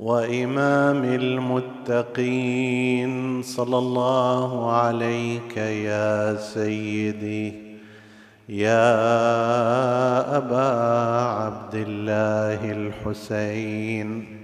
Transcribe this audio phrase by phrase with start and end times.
[0.00, 3.12] وإمام المتقين.
[3.42, 7.54] صلى الله عليك يا سيدي
[8.48, 8.96] يا
[10.36, 10.68] أبا
[11.28, 14.36] عبد الله الحسين.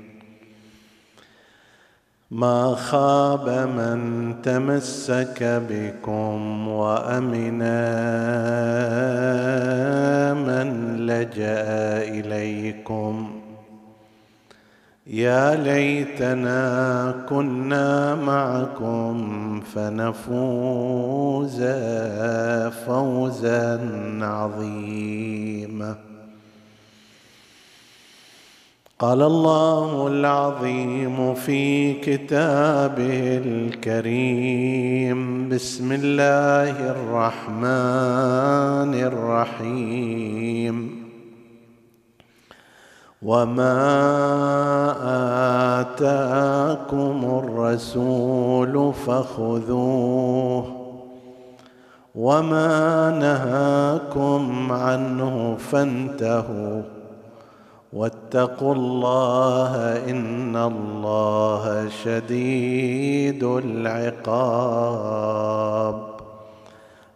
[2.30, 7.58] ما خاب من تمسك بكم وأمن
[10.46, 13.35] من لجأ إليكم.
[15.10, 21.62] يا ليتنا كنا معكم فنفوز
[22.86, 23.80] فوزا
[24.22, 25.96] عظيما.
[28.98, 40.95] قال الله العظيم في كتابه الكريم بسم الله الرحمن الرحيم.
[43.22, 43.80] وما
[45.80, 50.76] اتاكم الرسول فخذوه
[52.14, 56.82] وما نهاكم عنه فانتهوا
[57.92, 59.76] واتقوا الله
[60.10, 64.86] ان الله شديد العقاب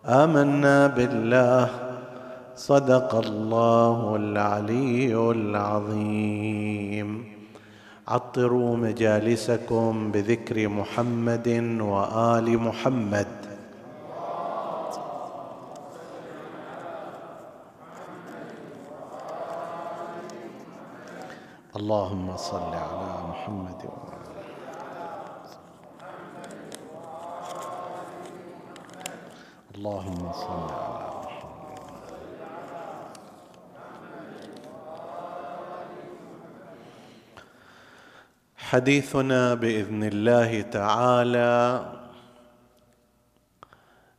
[0.06, 1.89] امنا بالله
[2.60, 7.08] صدق الله العلي العظيم.
[8.08, 11.48] عطروا مجالسكم بذكر محمد
[11.80, 13.26] وآل محمد.
[21.76, 24.20] اللهم صل على محمد وعلى
[29.74, 31.09] اللهم صل على
[38.70, 41.92] حديثنا بإذن الله تعالى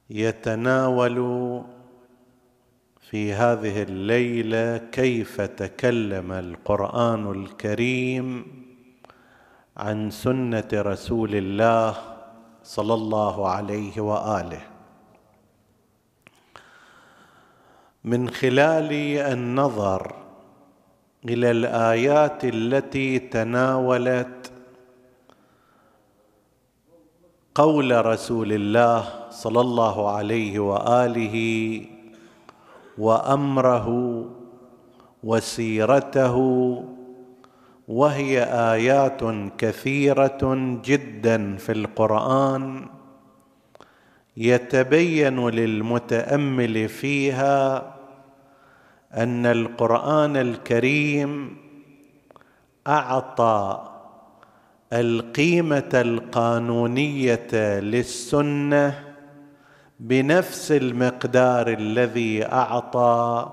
[0.09, 1.17] يتناول
[2.99, 8.27] في هذه الليلة كيف تكلم القرآن الكريم
[9.77, 11.95] عن سنة رسول الله
[12.63, 14.61] صلى الله عليه وآله.
[18.03, 18.91] من خلال
[19.31, 20.15] النظر
[21.25, 24.40] إلى الآيات التي تناولت
[27.55, 31.35] قول رسول الله صلى الله عليه وآله
[32.97, 33.87] وأمره
[35.23, 36.35] وسيرته
[37.87, 39.21] وهي آيات
[39.57, 40.41] كثيرة
[40.85, 42.87] جدا في القرآن
[44.37, 47.93] يتبين للمتأمل فيها
[49.13, 51.57] أن القرآن الكريم
[52.87, 53.90] أعطى
[54.93, 59.03] القيمة القانونية للسنة
[59.99, 63.49] بنفس المقدار الذي أعطى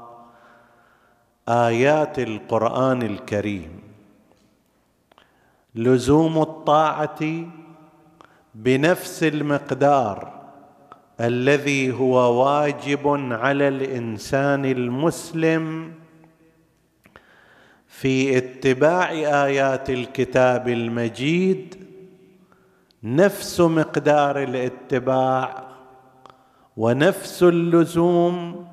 [1.49, 3.81] آيات القرآن الكريم.
[5.75, 7.19] لزوم الطاعة
[8.55, 10.32] بنفس المقدار
[11.20, 15.93] الذي هو واجب على الإنسان المسلم
[18.01, 19.11] في اتباع
[19.45, 21.75] آيات الكتاب المجيد
[23.03, 25.65] نفس مقدار الاتباع
[26.77, 28.67] ونفس اللزوم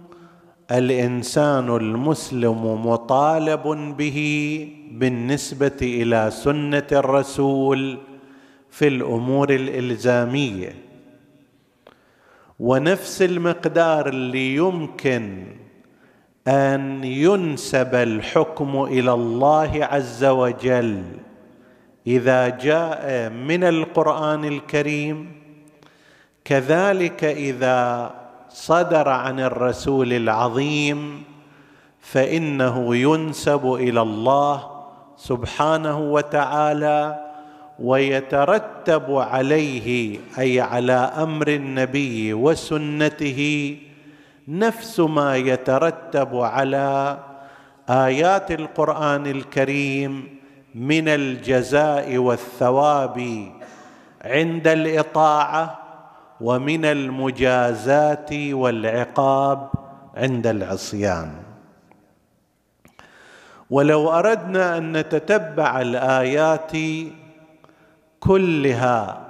[0.71, 3.63] الإنسان المسلم مطالب
[3.97, 4.19] به
[4.91, 7.97] بالنسبة إلى سنة الرسول
[8.69, 10.75] في الأمور الإلزامية
[12.59, 15.45] ونفس المقدار اللي يمكن
[16.47, 21.03] أن ينسب الحكم إلى الله عز وجل.
[22.07, 25.31] إذا جاء من القرآن الكريم
[26.45, 28.11] كذلك إذا
[28.49, 31.23] صدر عن الرسول العظيم
[31.99, 34.71] فإنه ينسب إلى الله
[35.17, 37.25] سبحانه وتعالى
[37.79, 43.41] ويترتب عليه أي على أمر النبي وسنته
[44.47, 47.17] نفس ما يترتب على
[47.89, 50.39] آيات القرآن الكريم
[50.75, 53.17] من الجزاء والثواب
[54.21, 55.79] عند الإطاعة
[56.41, 59.69] ومن المجازات والعقاب
[60.17, 61.31] عند العصيان.
[63.69, 66.71] ولو أردنا أن نتتبع الآيات
[68.19, 69.24] كلها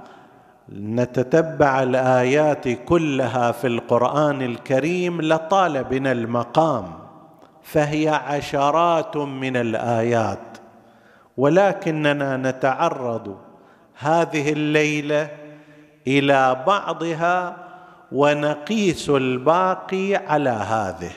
[0.74, 6.94] نتتبع الآيات كلها في القرآن الكريم لطال بنا المقام
[7.64, 10.40] فهي عشرات من الآيات.
[11.38, 13.38] ولكننا نتعرض
[14.00, 15.30] هذه الليلة
[16.08, 17.58] إلى بعضها
[18.12, 21.12] ونقيس الباقي على هذه.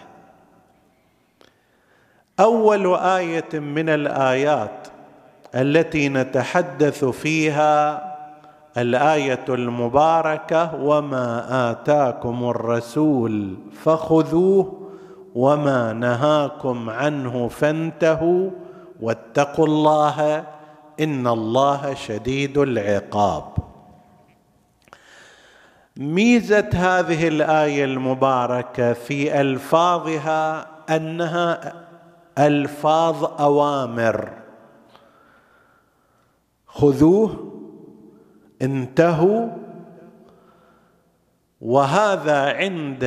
[2.41, 4.89] أول آية من الآيات
[5.55, 8.08] التي نتحدث فيها
[8.81, 14.89] الآية المباركة وما اتاكم الرسول فخذوه
[15.35, 18.51] وما نهاكم عنه فانتهوا
[19.01, 20.45] واتقوا الله
[21.01, 23.45] ان الله شديد العقاب.
[25.97, 30.67] ميزة هذه الآية المباركة في ألفاظها
[30.97, 31.73] أنها
[32.39, 34.29] ألفاظ أوامر.
[36.67, 37.48] خذوه
[38.63, 39.49] انتهوا.
[41.61, 43.05] وهذا عند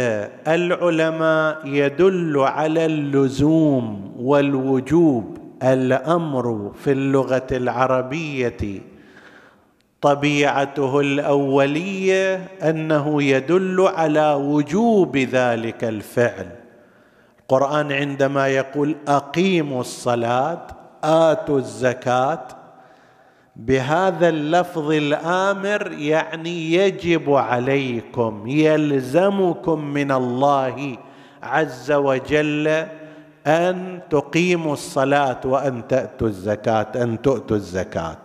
[0.48, 5.38] العلماء يدل على اللزوم والوجوب.
[5.64, 8.82] الأمر في اللغة العربية
[10.02, 16.48] طبيعته الأولية أنه يدل على وجوب ذلك الفعل.
[17.40, 20.68] القرآن عندما يقول أقيموا الصلاة
[21.04, 22.48] آتوا الزكاة
[23.56, 30.98] بهذا اللفظ الآمر يعني يجب عليكم يلزمكم من الله
[31.44, 32.86] عز وجل
[33.48, 38.18] أن تقيموا الصلاة وأن تأتوا الزكاة أن تؤتوا الزكاة.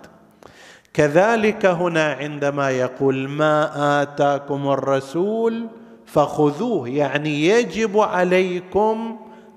[0.94, 5.67] كذلك هنا عندما يقول ما آتاكم الرسول
[6.06, 9.17] فخذوه يعني يجب عليكم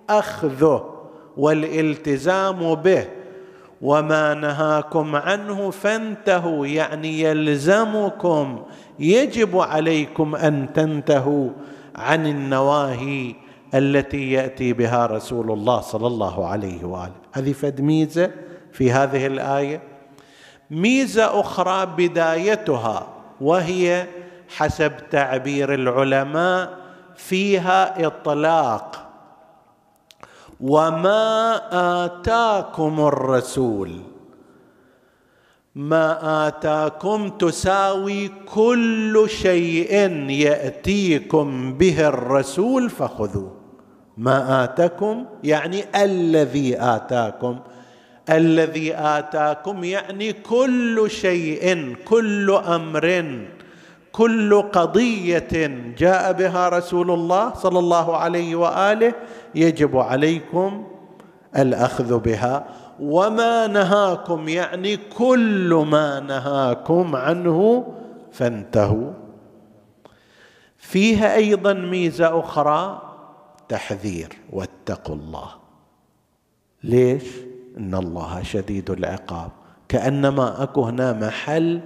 [0.09, 0.95] أخذه
[1.37, 3.18] والالتزام به.
[3.81, 8.63] وما نهاكم عنه فانتهوا يعني يلزمكم
[8.99, 11.49] يجب عليكم ان تنتهوا
[11.95, 13.35] عن النواهي
[13.73, 17.11] التي ياتي بها رسول الله صلى الله عليه واله.
[17.31, 18.31] هذه فد ميزة
[18.71, 19.81] في هذه الآية.
[20.71, 23.07] ميزة أخرى بدايتها
[23.41, 24.07] وهي
[24.57, 26.77] حسب تعبير العلماء
[27.15, 28.98] فيها إطلاق.
[30.59, 31.61] وما
[32.05, 33.91] آتاكم الرسول.
[35.75, 39.93] ما آتاكم تساوي كل شيء
[40.29, 43.55] يأتيكم به الرسول فخذوه.
[44.17, 47.59] ما آتاكم يعني الذي آتاكم.
[48.29, 53.05] الذي آتاكم يعني كل شيء كل أمر.
[54.11, 55.67] كل قضية
[55.97, 59.13] جاء بها رسول الله صلى الله عليه وآله
[59.55, 60.87] يجب عليكم
[61.57, 62.67] الأخذ بها.
[62.99, 67.87] وما نهاكم يعني كل ما نهاكم عنه
[68.31, 69.11] فانتهوا.
[70.77, 73.01] فيها أيضا ميزة أخرى
[73.69, 75.49] تحذير واتقوا الله.
[76.83, 77.23] ليش؟
[77.77, 79.51] إن الله شديد العقاب.
[79.89, 81.81] كأنما اكو هنا محل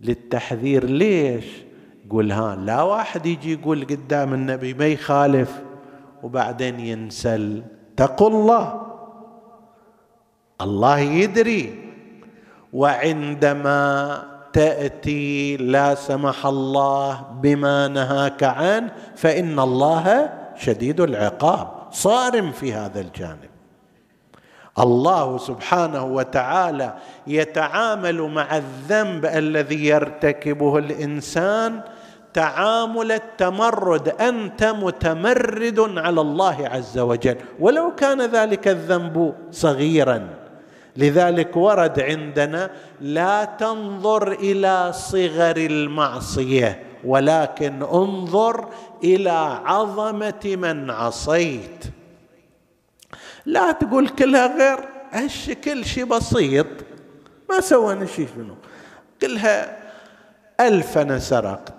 [0.00, 0.84] للتحذير.
[0.84, 1.44] ليش؟
[2.06, 5.62] يقول ها لا واحد يجي يقول قدام النبي ما يخالف
[6.22, 7.62] وبعدين ينسل.
[7.94, 8.86] اتقوا الله.
[10.60, 11.92] الله يدري.
[12.72, 21.68] وعندما تأتي لا سمح الله بما نهاك عنه فإن الله شديد العقاب.
[21.90, 23.49] صارم في هذا الجانب.
[24.78, 26.94] الله سبحانه وتعالى
[27.26, 31.80] يتعامل مع الذنب الذي يرتكبه الإنسان.
[32.34, 37.36] تعامل التمرد أنت متمرد على الله عز وجل.
[37.60, 40.28] ولو كان ذلك الذنب صغيرا
[40.96, 48.68] لذلك ورد عندنا لا تنظر إلى صغر المعصية ولكن انظر
[49.04, 51.84] إلى عظمة من عصيت.
[53.50, 54.78] لا تقول كلها غير.
[55.12, 56.66] هالشكل شيء بسيط.
[57.50, 58.54] ما سوينا شيء شنو.
[59.20, 59.76] كلها
[60.60, 61.74] ألف أنا سرقت.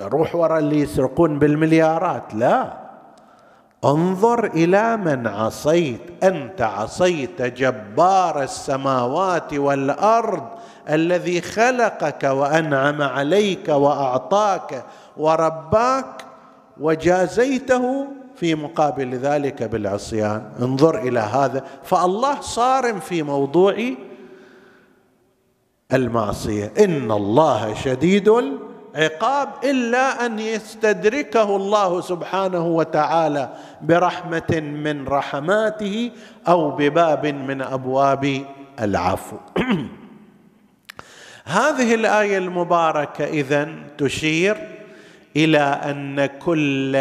[0.00, 2.34] روح وراء اللي يسرقون بالمليارات.
[2.34, 2.72] لا.
[3.84, 6.24] انظر إلى من عصيت.
[6.24, 10.44] أنت عصيت جبار السماوات والأرض
[10.90, 14.84] الذي خلقك وأنعم عليك وأعطاك
[15.16, 16.24] ورباك
[16.80, 18.06] وجازيته
[18.36, 20.52] في مقابل ذلك بالعصيان.
[20.62, 21.64] انظر إلى هذا.
[21.84, 23.94] فالله صارم في موضوع
[25.92, 26.72] المعصية.
[26.78, 28.28] إن الله شديد
[28.94, 36.10] عقاب إلا أن يستدركه الله سبحانه وتعالى برحمة من رحماته
[36.48, 38.44] أو بباب من أبواب
[38.80, 39.36] العفو.
[41.44, 44.73] هذه الآية المباركة اذا تشير
[45.36, 46.96] إلى أن كل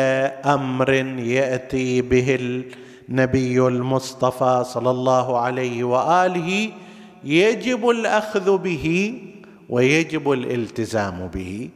[0.46, 2.36] أمر يأتي به
[3.10, 6.72] النبي المصطفى صلى الله عليه وآله
[7.24, 9.18] يجب الأخذ به
[9.70, 11.70] ويجب الالتزام به.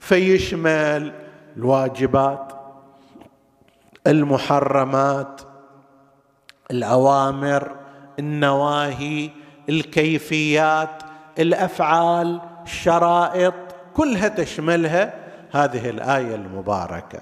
[0.00, 1.12] فيشمل
[1.56, 2.52] الواجبات
[4.06, 5.40] المحرمات
[6.70, 7.72] الأوامر
[8.18, 9.30] النواهي
[9.68, 11.02] الكيفيات
[11.38, 13.54] الأفعال الشرائط
[13.94, 15.25] كلها تشملها
[15.64, 17.20] هذه الآية المباركة.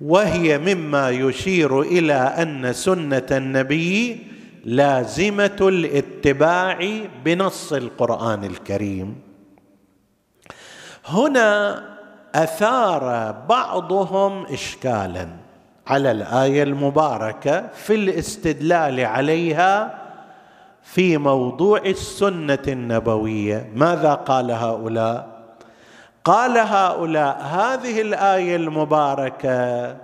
[0.00, 4.26] وهي مما يشير إلى أن سنة النبي
[4.64, 6.78] لازمة الاتباع
[7.24, 9.20] بنص القرآن الكريم.
[11.06, 11.82] هنا
[12.34, 15.28] أثار بعضهم اشكالا
[15.86, 20.00] على الآية المباركة في الاستدلال عليها
[20.82, 23.70] في موضوع السنة النبوية.
[23.74, 25.39] ماذا قال هؤلاء؟
[26.24, 29.96] قال هؤلاء هذه الآية المباركة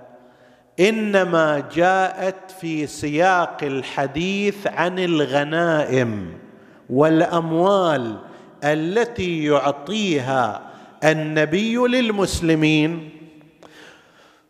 [0.80, 6.38] إنما جاءت في سياق الحديث عن الغنائم
[6.90, 8.16] والأموال
[8.64, 10.60] التي يعطيها
[11.04, 13.10] النبي للمسلمين.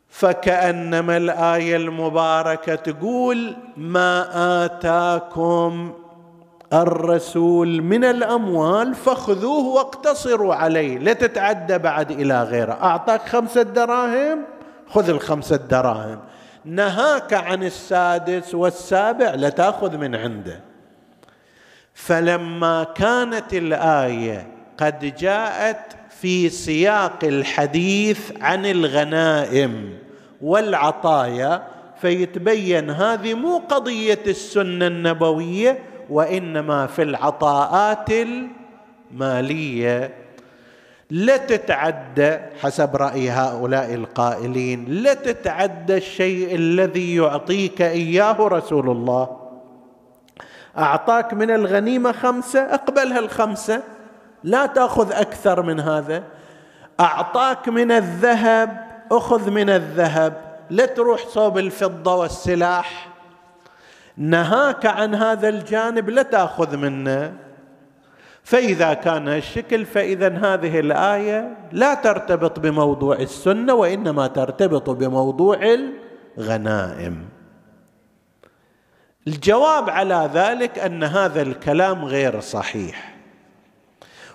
[0.08, 4.26] فكأنما الآية المباركة تقول ما
[4.64, 5.92] آتاكم
[6.83, 12.73] الرسول من الأموال فخذوه واقتصروا عليه لا تتعدى بعد إلى غيره.
[12.73, 14.38] أعطاك خمسة دراهم
[14.88, 16.18] خذ الخمسة دراهم.
[16.64, 20.61] نهاك عن السادس والسابع لتاخذ من عنده.
[21.95, 24.47] فلما كانت الآية
[24.78, 29.99] قد جاءت في سياق الحديث عن الغنائم
[30.42, 31.62] والعطايا
[32.00, 35.78] فيتبين هذه مو قضية السنة النبوية
[36.10, 38.08] وإنما في العطاءات
[39.12, 40.14] المالية.
[41.10, 49.36] لا تتعدى حسب رأي هؤلاء القائلين لا تتعدى الشيء الذي يعطيك إياه رسول الله.
[50.78, 53.82] أعطاك من الغنيمة خمسة أقبلها الخمسة.
[54.44, 56.22] لا تأخذ أكثر من هذا.
[57.00, 60.32] أعطاك من الذهب أخذ من الذهب.
[60.70, 63.15] لا تروح صوب الفضة والسلاح.
[64.16, 67.32] نهاك عن هذا الجانب لا تأخذ منه.
[68.42, 75.58] فإذا كان الشكل فإذا هذه الآية لا ترتبط بموضوع السنة وإنما ترتبط بموضوع
[76.38, 77.37] الغنائم.
[79.26, 83.16] الجواب على ذلك أن هذا الكلام غير صحيح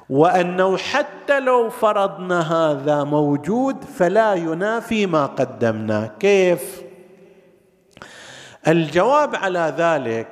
[0.09, 6.81] وأنه حتى لو فرضنا هذا موجود فلا ينافي ما قدمناه كيف؟
[8.67, 10.27] الجواب على ذلك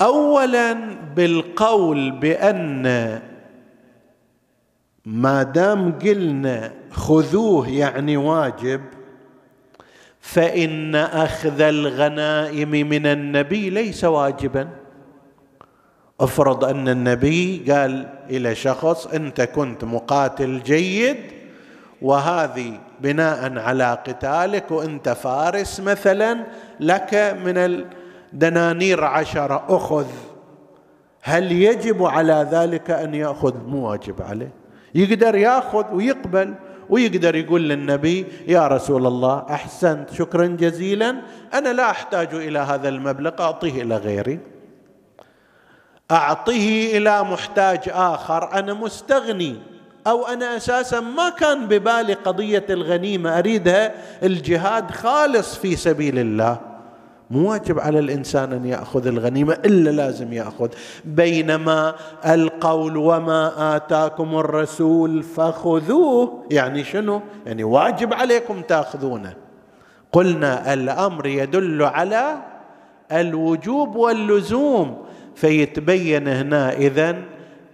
[0.00, 0.72] اولا
[1.16, 3.20] بالقول بأن
[5.04, 8.80] ما دام قلنا خذوه يعني واجب
[10.20, 14.68] فإن أخذ الغنائم من النبي ليس واجبا.
[16.20, 21.16] افرض أن النبي قال إلى شخص انت كنت مقاتل جيد
[22.02, 26.44] وهذه بناء على قتالك وأنت فارس مثلا
[26.80, 30.06] لك من الدنانير عشره أخذ.
[31.22, 34.52] هل يجب على ذلك أن يأخذ؟ مو واجب عليه.
[34.94, 36.54] يقدر يأخذ ويقبل
[36.90, 41.16] ويقدر يقول للنبي يا رسول الله أحسنت شكرا جزيلا
[41.54, 44.40] أنا لا أحتاج إلى هذا المبلغ أعطيه إلى غيري.
[46.10, 49.71] اعطه إلى محتاج آخر أنا مستغني.
[50.06, 53.92] أو أنا أساسا ما كان ببالي قضية الغنيمة أريدها
[54.22, 56.60] الجهاد خالص في سبيل الله.
[57.30, 60.68] مو واجب على الإنسان أن يأخذ الغنيمة إلا لازم يأخذ.
[61.04, 61.94] بينما
[62.26, 66.44] القول وما آتاكم الرسول فخذوه.
[66.50, 69.34] يعني شنو؟ يعني واجب عليكم تأخذونه.
[70.12, 72.36] قلنا الأمر يدل على
[73.12, 75.04] الوجوب واللزوم.
[75.34, 77.22] فيتبين هنا إذن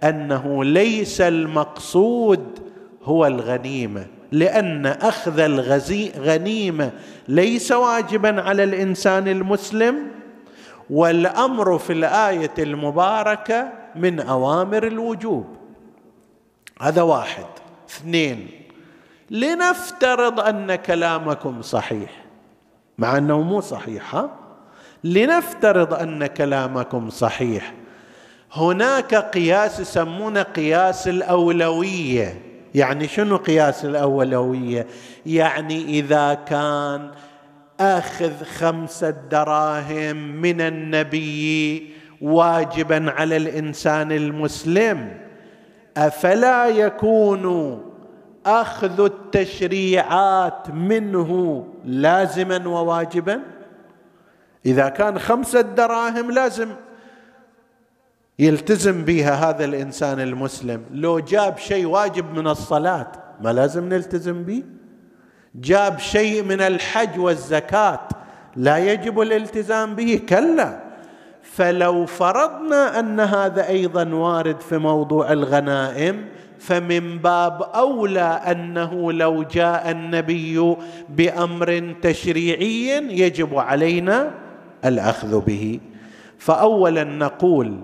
[0.03, 2.59] أنه ليس المقصود
[3.03, 6.91] هو الغنيمة لأن أخذ الغنيمه
[7.27, 9.95] ليس واجبا على الإنسان المسلم
[10.89, 15.45] والأمر في الآية المباركة من أوامر الوجوب.
[16.81, 17.45] هذا واحد.
[17.89, 18.47] اثنين
[19.29, 22.25] لنفترض أن كلامكم صحيح.
[22.97, 24.29] مع أنه مو صحيح ها؟
[25.03, 27.73] لنفترض أن كلامكم صحيح.
[28.53, 32.41] هناك قياس يسمونه قياس الأولوية.
[32.75, 34.87] يعني شنو قياس الأولوية؟
[35.25, 37.11] يعني إذا كان
[37.79, 45.17] أخذ خمسة دراهم من النبي واجبا على الإنسان المسلم
[45.97, 47.79] أفلا يكون
[48.45, 53.41] أخذ التشريعات منه لازما وواجبا؟
[54.65, 56.69] إذا كان خمسة دراهم لازم.
[58.39, 60.81] يلتزم بها هذا الإنسان المسلم.
[60.93, 64.63] لو جاب شيء واجب من الصلاة ما لازم نلتزم به
[65.55, 67.99] جاب شيء من الحج والزكاة
[68.55, 70.79] لا يجب الالتزام به كلا.
[71.41, 76.25] فلو فرضنا أن هذا أيضا وارد في موضوع الغنائم
[76.59, 80.75] فمن باب أولى أنه لو جاء النبي
[81.09, 82.87] بأمر تشريعي
[83.19, 84.31] يجب علينا
[84.85, 85.79] الأخذ به.
[86.37, 87.79] فاولا نقول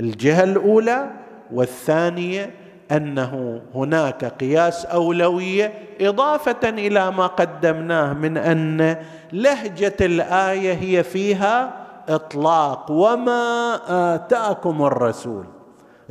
[0.00, 1.10] الجهة الأولى
[1.52, 2.50] والثانية
[2.92, 8.96] أنه هناك قياس أولوية إضافة إلى ما قدمناه من أن
[9.32, 11.72] لهجة الآية هي فيها
[12.08, 12.90] إطلاق.
[12.90, 13.74] وما
[14.14, 15.46] آتاكم الرسول؟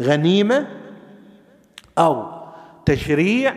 [0.01, 0.67] غنيمة
[1.98, 2.25] أو
[2.86, 3.55] تشريع؟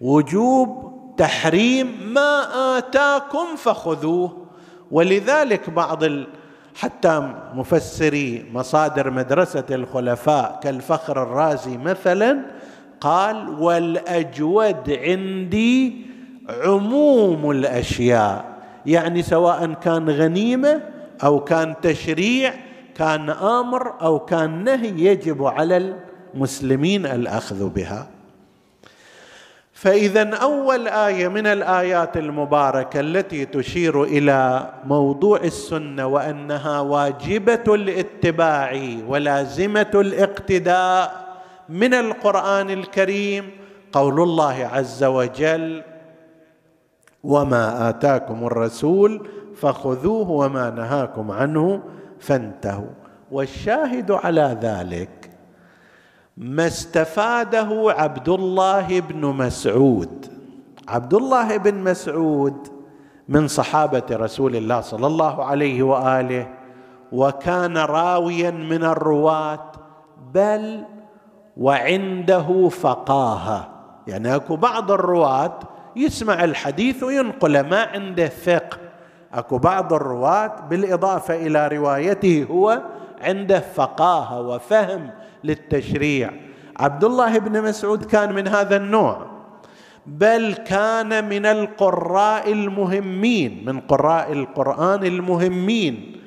[0.00, 2.42] وجوب؟ تحريم؟ ما
[2.78, 4.46] آتاكم فخذوه.
[4.90, 6.04] ولذلك بعض
[6.74, 12.38] حتى مفسري مصادر مدرسة الخلفاء كالفخر الرازي مثلا
[13.00, 16.06] قال والأجود عندي
[16.64, 18.44] عموم الأشياء.
[18.86, 20.80] يعني سواء كان غنيمة
[21.24, 22.54] أو كان تشريع
[22.94, 25.94] كان أمر أو كان نهي يجب على
[26.34, 28.06] المسلمين الأخذ بها.
[29.80, 39.90] فإذا أول آية من الآيات المباركة التي تشير إلى موضوع السنة وأنها واجبة الاتباع ولازمة
[39.94, 41.26] الاقتداء
[41.68, 43.50] من القرآن الكريم
[43.92, 45.82] قول الله عز وجل
[47.24, 51.82] وما آتاكم الرسول فخذوه وما نهاكم عنه
[52.20, 52.90] فانتهوا.
[53.30, 55.19] والشاهد على ذلك
[56.36, 60.26] ما استفاده عبد الله بن مسعود.
[60.88, 62.68] عبد الله بن مسعود
[63.28, 66.48] من صحابة رسول الله صلى الله عليه وآله
[67.12, 69.72] وكان راويا من الرواة
[70.34, 70.84] بل
[71.56, 73.68] وعنده فقاهة.
[74.06, 75.58] يعني أكو بعض الرواة
[75.96, 78.78] يسمع الحديث وينقله ما عنده فقه
[79.34, 82.82] أكو بعض الرواة بالإضافة إلى روايته هو
[83.20, 85.10] عنده فقاهة وفهم
[85.44, 86.30] للتشريع.
[86.76, 89.26] عبد الله بن مسعود كان من هذا النوع
[90.06, 96.20] بل كان من القراء المهمين من قراء القرآن المهمين.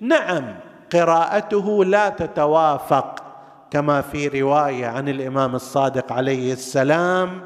[0.00, 0.44] نعم
[0.92, 3.22] قراءته لا تتوافق
[3.70, 7.40] كما في رواية عن الإمام الصادق عليه السلام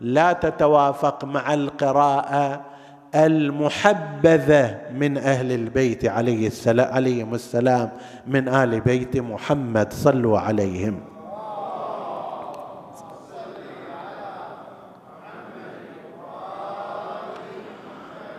[0.00, 2.73] لا تتوافق مع القراءة
[3.14, 7.90] المحبذة من أهل البيت عليه السلام عليهم السلام
[8.26, 11.00] من آل بيت محمد صلوا عليهم.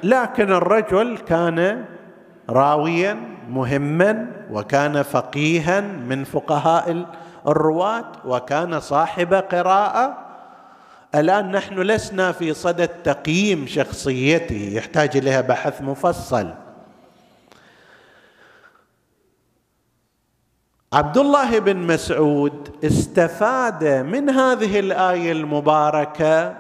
[0.04, 1.86] لكن الرجل كان
[2.50, 3.18] راويا
[3.50, 7.06] مهما وكان فقيها من فقهاء
[7.48, 10.25] الرواة وكان صاحب قراءة
[11.16, 16.54] الآن نحن لسنا في صدد تقييم شخصيته يحتاج إليها بحث مفصل.
[20.94, 26.58] عبد الله بن مسعود استفاد من هذه الآية المباركة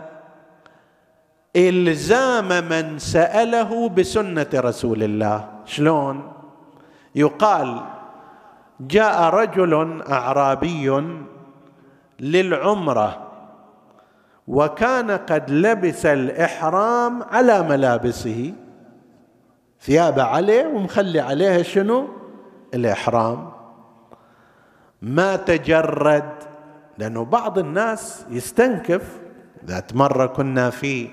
[1.55, 5.49] إلزام من سأله بسنة رسول الله.
[5.65, 6.31] شلون؟
[7.15, 7.81] يقال
[8.79, 11.03] جاء رجل أعرابي
[12.19, 13.24] للعمرة.
[14.47, 18.53] وكان قد لبس الإحرام على ملابسه.
[19.81, 22.07] ثيابه عليه ومخلي عليها شنو؟
[22.73, 23.51] الإحرام.
[25.01, 26.29] ما تجرد
[26.97, 29.19] لأنه بعض الناس يستنكف.
[29.65, 31.09] ذات مره كنا في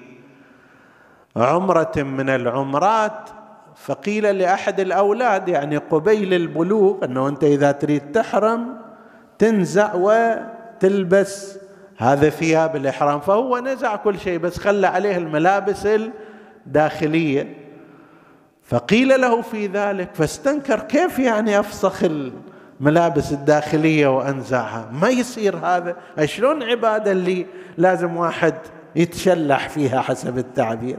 [1.37, 3.31] عمرة من العمرات
[3.77, 8.77] فقيل لأحد الأولاد يعني قبيل البلوغ أنه أنت إذا تريد تحرم
[9.39, 11.62] تنزع وتلبس.
[12.03, 15.89] هذا ثياب الإحرام فهو نزع كل شيء بس خلى عليه الملابس
[16.67, 17.57] الداخلية.
[18.63, 22.05] فقيل له في ذلك فاستنكر كيف يعني أفسخ
[22.81, 27.47] الملابس الداخلية وأنزعها؟ ما يصير هذا؟ شلون عبادة اللي
[27.79, 28.55] لازم واحد
[28.97, 30.99] يتشلح فيها حسب التعبير؟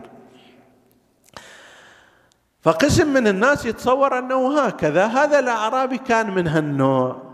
[2.62, 7.33] فقسم من الناس يتصور أنه هكذا هذا الأعرابي كان من هالنوع.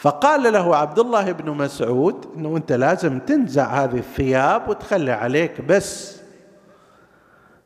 [0.00, 6.20] فقال له عبد الله بن مسعود إنه أنت لازم تنزع هذه الثياب وتخلي عليك بس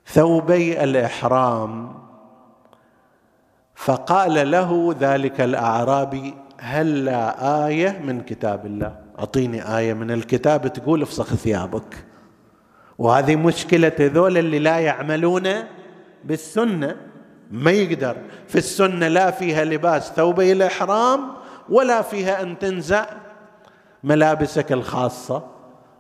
[0.07, 1.95] ثوبي الإحرام.
[3.75, 11.03] فقال له ذلك الأعرابي هل لا آية من كتاب الله؟ أعطيني آية من الكتاب تقول
[11.03, 12.05] افسخ ثيابك.
[12.99, 15.49] وهذه مشكلة هذول اللي لا يعملون
[16.25, 16.97] بالسنة.
[17.51, 18.17] ما يقدر.
[18.49, 23.07] في السنة لا فيها لباس ثوبي الإحرام ولا فيها أن تنزع
[24.05, 25.43] ملابسك الخاصة.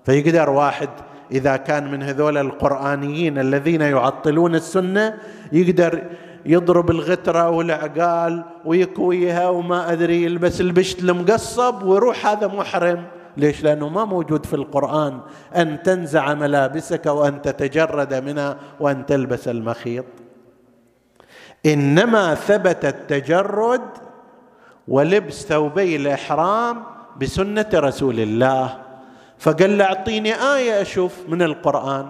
[0.04, 0.88] فيقدر واحد
[1.32, 5.18] إذا كان من هذول القرآنيين الذين يعطلون السنة
[5.52, 6.02] يقدر
[6.46, 13.04] يضرب الغترة والعقال ويكويها وما أدري يلبس البشت المقصب ويروح هذا محرم.
[13.36, 15.20] ليش؟ لأنه ما موجود في القرآن
[15.56, 20.04] أن تنزع ملابسك وأن تتجرد منها وأن تلبس المخيط.
[21.66, 24.03] إنما ثبت التجرد
[24.88, 26.82] ولبس ثوبي الإحرام
[27.20, 28.76] بسنة رسول الله.
[29.38, 32.06] فقال له أعطيني آية أشوف من القرآن.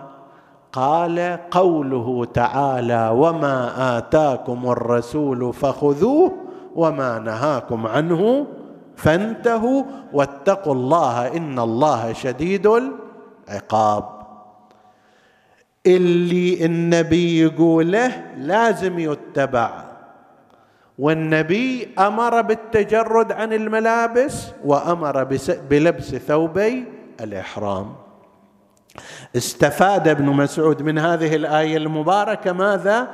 [0.73, 6.33] قال قوله تعالى وما آتاكم الرسول فخذوه
[6.75, 8.47] وما نهاكم عنه
[8.97, 9.83] فانتهوا
[10.13, 14.05] واتقوا الله إن الله شديد العقاب.
[15.87, 19.85] اللي النبي يقوله لازم يتبع
[20.99, 25.25] والنبي أمر بالتجرد عن الملابس وأمر
[25.71, 26.85] بلبس ثوبي
[27.21, 27.95] الإحرام.
[29.37, 33.11] استفاد ابن مسعود من هذه الآية المباركة ماذا؟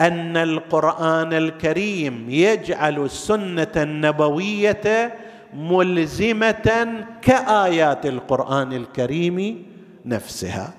[0.00, 5.14] أن القرآن الكريم يجعل السنة النبوية
[5.54, 9.66] ملزمة كآيات القرآن الكريم
[10.04, 10.72] نفسها.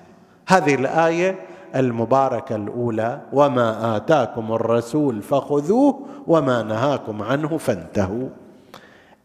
[0.48, 1.38] هذه الآية
[1.74, 8.28] المباركة الأولى وما آتاكم الرسول فخذوه وما نهاكم عنه فانتهوا.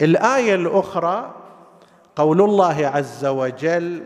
[0.02, 1.36] الآية الأخرى
[2.16, 4.04] قول الله عز وجل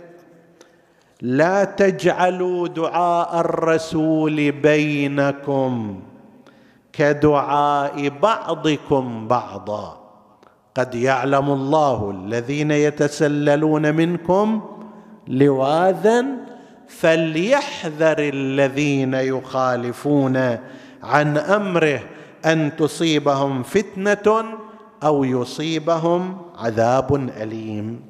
[1.22, 6.00] لا تجعلوا دعاء الرسول بينكم
[6.94, 9.98] كدعاء بعضكم بعضا.
[10.76, 14.62] قد يعلم الله الذين يتسللون منكم
[15.28, 16.26] لواذا
[17.00, 20.58] فليحذر الذين يخالفون
[21.04, 22.00] عن أمره
[22.46, 24.44] أن تصيبهم فتنة
[25.04, 28.02] أو يصيبهم عذاب أليم.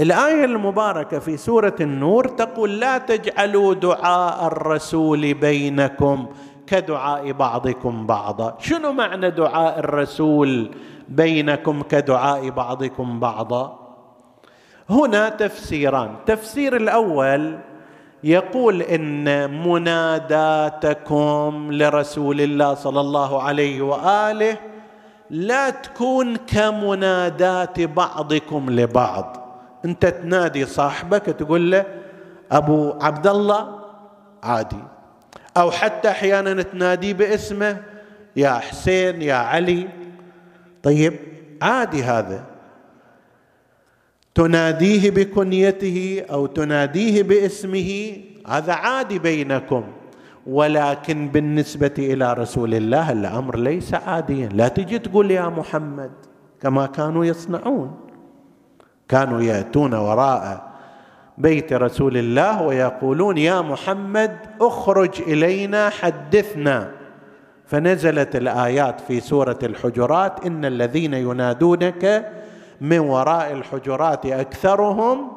[0.00, 6.26] الآية المباركة في سورة النور تقول لا تجعلوا دعاء الرسول بينكم
[6.66, 8.56] كدعاء بعضكم بعضا.
[8.60, 10.70] شنو معنى دعاء الرسول
[11.08, 13.81] بينكم كدعاء بعضكم بعضا؟
[14.92, 16.14] هنا تفسيران.
[16.14, 17.58] التفسير الأول
[18.24, 24.56] يقول إن مناداتكم لرسول الله صلى الله عليه وآله
[25.30, 29.36] لا تكون كمنادات بعضكم لبعض.
[29.84, 31.84] أنت تنادي صاحبك تقول له
[32.52, 33.80] أبو عبد الله
[34.42, 34.84] عادي.
[35.56, 37.76] أو حتى أحيانا تناديه باسمه
[38.36, 39.88] يا حسين يا علي.
[40.82, 41.14] طيب
[41.62, 42.44] عادي هذا.
[44.34, 48.16] تناديه بكنيته أو تناديه باسمه
[48.46, 49.84] هذا عادي بينكم.
[50.46, 54.48] ولكن بالنسبة إلى رسول الله الأمر ليس عاديا.
[54.48, 56.10] لا تجي تقول يا محمد
[56.60, 57.94] كما كانوا يصنعون.
[59.08, 60.72] كانوا يأتون وراء
[61.38, 66.90] بيت رسول الله ويقولون يا محمد اخرج إلينا حدثنا.
[67.66, 72.32] فنزلت الآيات في سورة الحجرات إن الذين ينادونك
[72.80, 75.32] من وراء الحجرات أكثرهم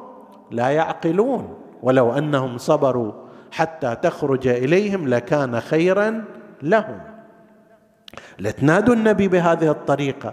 [0.50, 1.58] لا يعقلون.
[1.82, 3.12] ولو أنهم صبروا
[3.52, 6.24] حتى تخرج إليهم لكان خيرا
[6.62, 7.00] لهم.
[8.38, 10.32] لتنادوا النبي بهذه الطريقة.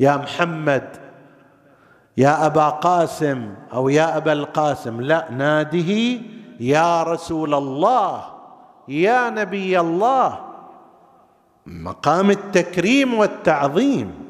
[0.00, 0.88] يا محمد
[2.16, 6.20] يا أبا قاسم أو يا أبا القاسم لا ناده
[6.60, 8.24] يا رسول الله
[8.88, 10.38] يا نبي الله.
[11.66, 14.23] مقام التكريم والتعظيم.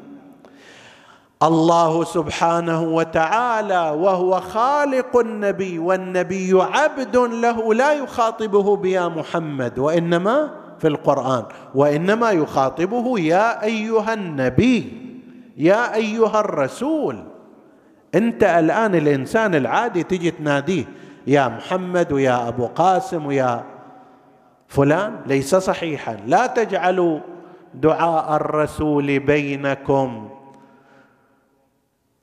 [1.43, 10.87] الله سبحانه وتعالى وهو خالق النبي والنبي عبد له لا يخاطبه بيا محمد وإنما في
[10.87, 11.43] القرآن
[11.75, 14.93] وإنما يخاطبه يا أيها النبي
[15.57, 17.23] يا أيها الرسول.
[18.15, 20.85] أنت الآن الإنسان العادي تجي تناديه
[21.27, 23.63] يا محمد ويا أبو قاسم ويا
[24.67, 26.17] فلان ليس صحيحا.
[26.27, 27.19] لا تجعلوا
[27.73, 30.29] دعاء الرسول بينكم.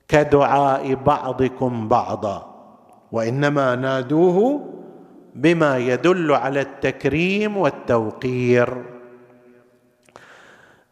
[0.07, 2.53] كدعاء بعضكم بعضا
[3.11, 4.69] وإنما نادوه
[5.35, 8.83] بما يدل على التكريم والتوقير.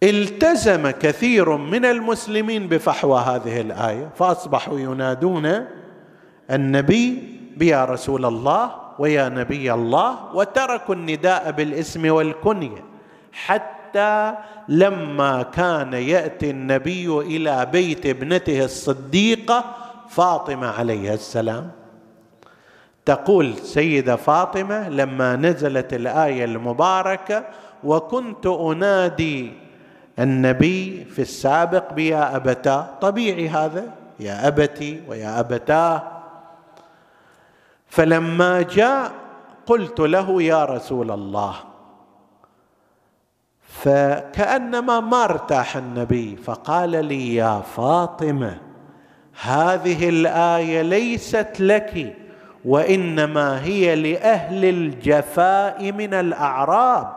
[0.03, 5.65] التزم كثير من المسلمين بفحوى هذه الآية فأصبحوا ينادون
[6.51, 12.83] النبي بيا رسول الله ويا نبي الله وتركوا النداء بالإسم والكنية
[13.31, 13.80] حتى
[14.67, 19.63] لما كان يأتي النبي إلى بيت ابنته الصديقة
[20.09, 21.71] فاطمة عليها السلام.
[23.05, 27.43] تقول سيدة فاطمة لما نزلت الآية المباركة
[27.83, 29.53] وكنت أنادي
[30.19, 33.83] النبي في السابق بيا ابتاه طبيعي هذا
[34.19, 36.03] يا أبتي ويا ابتاه
[37.87, 39.11] فلما جاء
[39.67, 41.55] قلت له يا رسول الله
[43.79, 48.57] فكأنما ما ارتاح النبي فقال لي يا فاطمة
[49.41, 52.15] هذه الآية ليست لك
[52.65, 57.15] وإنما هي لأهل الجفاء من الأعراب.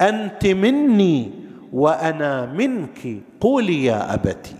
[0.00, 1.30] أنت مني
[1.72, 4.56] وأنا منك قولي يا أبتي.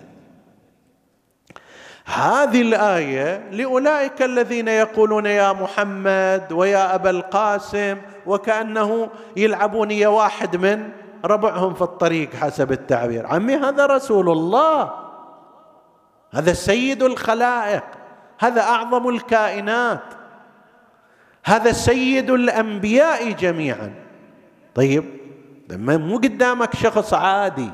[2.07, 7.97] هذه الآية لأولئك الذين يقولون يا محمد ويا أبا القاسم
[8.27, 10.89] وكأنه يلعبون يا واحد من
[11.27, 13.27] ربعهم في الطريق حسب التعبير.
[13.27, 14.93] عمي هذا رسول الله.
[16.33, 17.85] هذا سيد الخلائق.
[18.39, 20.03] هذا أعظم الكائنات.
[21.45, 23.95] هذا سيد الأنبياء جميعا.
[24.75, 25.05] طيب
[25.71, 27.71] مو قدامك شخص عادي.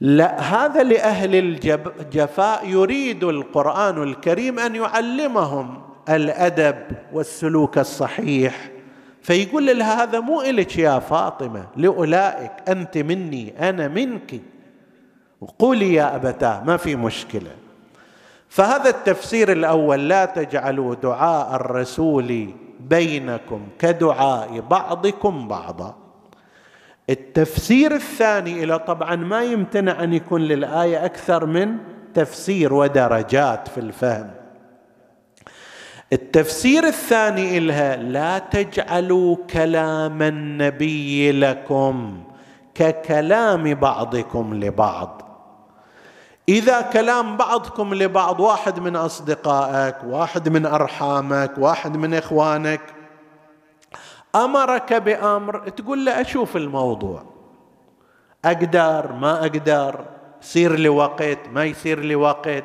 [0.00, 6.76] لا هذا لأهل الجفاء يريد القرآن الكريم أن يعلمهم الأدب
[7.12, 8.70] والسلوك الصحيح.
[9.22, 14.40] فيقول لها هذا مو إلك يا فاطمة لأولئك أنت مني أنا منك.
[15.58, 17.50] قولي يا أبتاه ما في مشكلة.
[18.48, 22.50] فهذا التفسير الأول لا تجعلوا دعاء الرسول
[22.80, 25.96] بينكم كدعاء بعضكم بعضا.
[27.10, 31.76] التفسير الثاني إلى طبعا ما يمتنع أن يكون للآية أكثر من
[32.14, 34.30] تفسير ودرجات في الفهم.
[36.12, 42.22] التفسير الثاني إلها لا تجعلوا كلام النبي لكم
[42.74, 45.22] ككلام بعضكم لبعض.
[46.48, 52.80] إذا كلام بعضكم لبعض واحد من أصدقائك واحد من أرحامك واحد من إخوانك
[54.34, 57.22] أمرك بأمر تقول له أشوف الموضوع.
[58.44, 60.04] أقدر ما أقدر
[60.42, 62.64] يصير لي وقت ما يصير لي وقت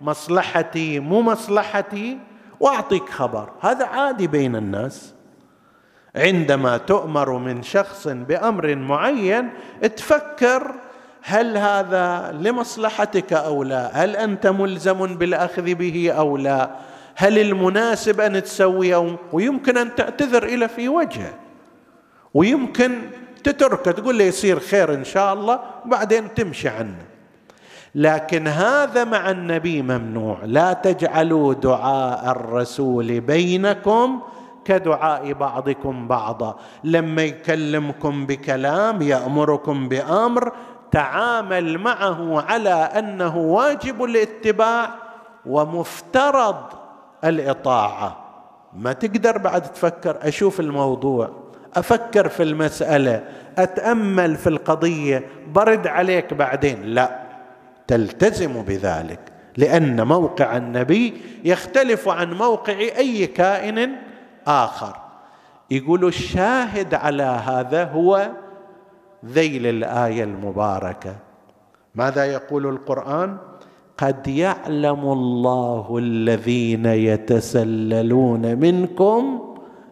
[0.00, 2.18] مصلحتي مو مصلحتي
[2.60, 3.48] واعطيك خبر.
[3.60, 5.14] هذا عادي بين الناس.
[6.16, 9.50] عندما تؤمر من شخص بأمر معين
[9.96, 10.74] تفكر
[11.22, 16.70] هل هذا لمصلحتك أو لا؟ هل أنت ملزم بالأخذ به أو لا؟
[17.16, 21.34] هل المناسب أن تسويه ويمكن أن تعتذر إلى في وجهه
[22.34, 23.00] ويمكن
[23.44, 27.09] تتركه تقول له يصير خير إن شاء الله وبعدين تمشي عنه.
[27.94, 30.38] لكن هذا مع النبي ممنوع.
[30.44, 34.20] لا تجعلوا دعاء الرسول بينكم
[34.64, 36.56] كدعاء بعضكم بعضا.
[36.84, 40.52] لما يكلمكم بكلام يأمركم بأمر
[40.90, 44.90] تعامل معه على أنه واجب الاتباع
[45.46, 46.56] ومفترض
[47.24, 48.16] الإطاعة.
[48.76, 50.16] ما تقدر بعد تفكر.
[50.22, 51.30] أشوف الموضوع
[51.76, 53.24] أفكر في المسألة
[53.58, 55.24] أتأمل في القضية
[55.54, 56.82] برد عليك بعدين.
[56.82, 57.19] لا.
[57.90, 59.20] تلتزم بذلك
[59.56, 63.92] لأن موقع النبي يختلف عن موقع أي كائن
[64.46, 64.96] آخر.
[65.70, 68.30] يقول الشاهد على هذا هو
[69.26, 71.16] ذيل الآية المباركة.
[71.94, 73.36] ماذا يقول القرآن؟
[73.98, 79.40] قد يعلم الله الذين يتسللون منكم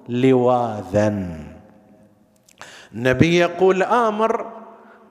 [0.09, 1.29] لواذا.
[2.95, 4.58] النبي يقول آمر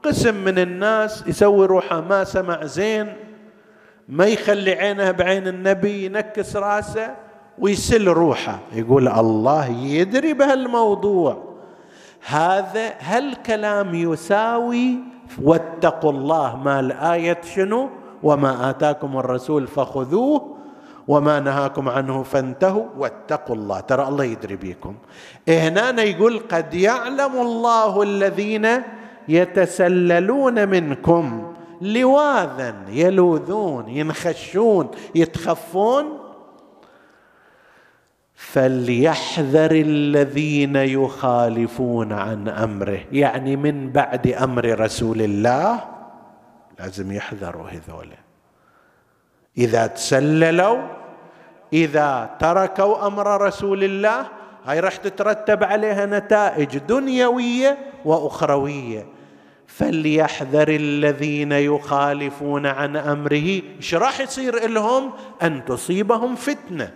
[0.07, 3.13] قسم من الناس يسوي روحه ما سمع زين
[4.09, 7.15] ما يخلي عينه بعين النبي ينكس راسه
[7.59, 8.59] ويسل روحه.
[8.73, 11.43] يقول الله يدري بهالموضوع.
[12.27, 14.95] هذا هل كلام يساوي
[15.43, 17.89] واتقوا الله ما الآية شنو؟
[18.23, 20.57] وما آتاكم الرسول فخذوه
[21.07, 22.85] وما نهاكم عنه فانتهوا.
[22.97, 23.79] واتقوا الله.
[23.79, 24.95] ترى الله يدري بكم
[25.47, 28.67] هنا يقول قد يعلم الله الذين
[29.29, 31.53] يتسللون منكم.
[31.81, 36.19] لواذا يلوذون ينخشون يتخفون؟
[38.35, 42.99] فليحذر الذين يخالفون عن أمره.
[43.11, 45.79] يعني من بعد أمر رسول الله
[46.79, 48.09] لازم يحذروا هذول.
[49.57, 50.77] إذا تسللوا
[51.73, 54.25] إذا تركوا أمر رسول الله
[54.65, 59.16] هاي راح تترتب عليها نتائج دنيوية وأخروية.
[59.77, 63.61] فليحذر الذين يخالفون عن أمره.
[63.77, 65.11] إيش راح يصير لهم؟
[65.43, 66.91] أن تصيبهم فتنة.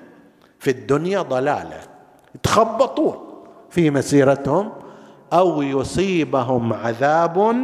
[0.59, 1.79] في الدنيا ضلالة.
[2.35, 3.17] يتخبطون
[3.69, 4.71] في مسيرتهم.
[5.33, 7.55] أو يصيبهم عذاب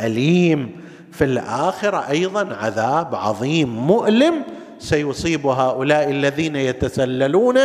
[0.00, 0.80] أليم.
[1.12, 4.34] في الآخرة أيضا عذاب عظيم مؤلم.
[4.78, 7.58] سيصيب هؤلاء الذين يتسللون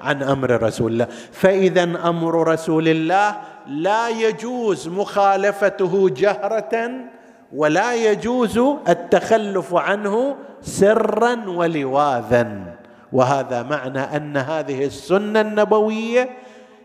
[0.00, 1.06] عن أمر رسول الله.
[1.32, 3.36] فإذا أمر رسول الله
[3.68, 6.90] لا يجوز مخالفته جهرة
[7.54, 12.76] ولا يجوز التخلف عنه سرا ولواذا
[13.12, 16.30] وهذا معنى أن هذه السنة النبوية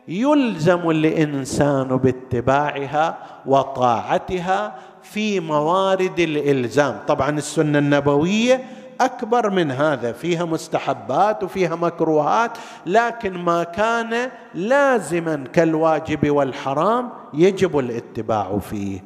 [0.08, 7.00] يلزم الإنسان باتباعها وطاعتها في موارد الإلزام.
[7.08, 8.62] طبعا السنة النبوية
[9.02, 10.12] أكبر من هذا.
[10.12, 19.04] فيها مستحبات وفيها مكروهات لكن ما كان لازما كالواجب والحرام يجب الاتباع فيه.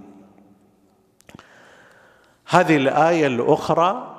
[2.50, 4.14] هذه الآية الأخرى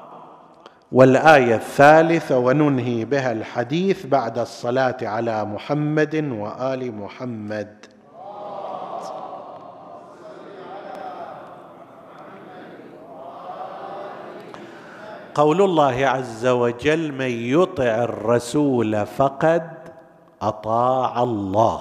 [0.92, 7.97] والآية الثالثة وننهي بها الحديث بعد الصلاة على محمد وآل محمد.
[15.38, 19.70] قول الله عز وجل من يطع الرسول فقد
[20.42, 21.80] أطاع الله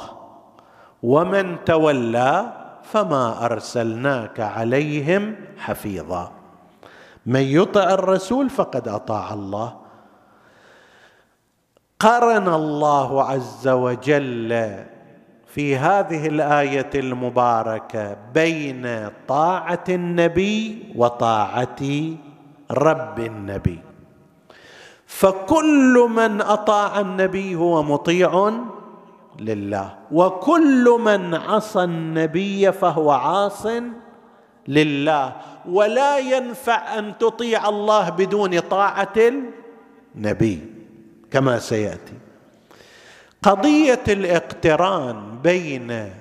[1.03, 6.31] ومن تولى فما أرسلناك عليهم حفيظا.
[7.25, 9.73] من يطع الرسول فقد أطاع الله.
[11.99, 14.75] قرن الله عز وجل
[15.47, 21.81] في هذه الآية المباركة بين طاعة النبي وطاعة
[22.71, 23.79] رب النبي.
[25.07, 28.51] فكل من أطاع النبي هو مطيع
[29.39, 33.67] لله وكل من عصى النبي فهو عاص
[34.67, 35.35] لله.
[35.69, 39.15] ولا ينفع أن تطيع الله بدون طاعة
[40.15, 40.59] النبي
[41.31, 42.13] كما سيأتي.
[43.43, 46.11] قضية الاقتران بين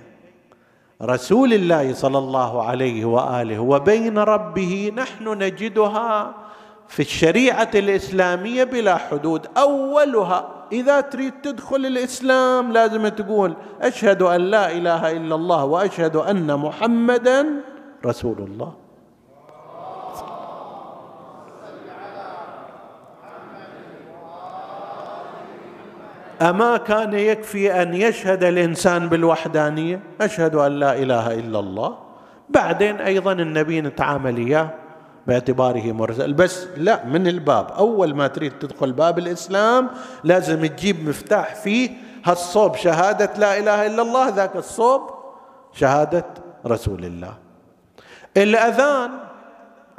[1.02, 6.34] رسول الله صلى الله عليه وآله وبين ربه نحن نجدها
[6.88, 9.46] في الشريعة الإسلامية بلا حدود.
[9.56, 16.56] أولها إذا تريد تدخل الإسلام لازم تقول أشهد أن لا إله إلا الله وأشهد أن
[16.56, 17.46] محمدا
[18.06, 18.85] رسول الله.
[26.42, 31.98] أما كان يكفي أن يشهد الإنسان بالوحدانية؟ أشهد أن لا إله إلا الله.
[32.48, 34.70] بعدين أيضا النبي نتعامل إياه
[35.26, 36.32] باعتباره مرسل.
[36.32, 37.70] بس لا من الباب.
[37.70, 39.90] أول ما تريد تدخل باب الإسلام
[40.24, 41.90] لازم تجيب مفتاح فيه.
[42.24, 45.10] هالصوب شهادة لا إله إلا الله ذاك الصوب
[45.72, 46.24] شهادة
[46.66, 47.34] رسول الله.
[48.36, 49.10] الأذان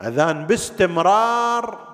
[0.06, 1.87] أذان باستمرار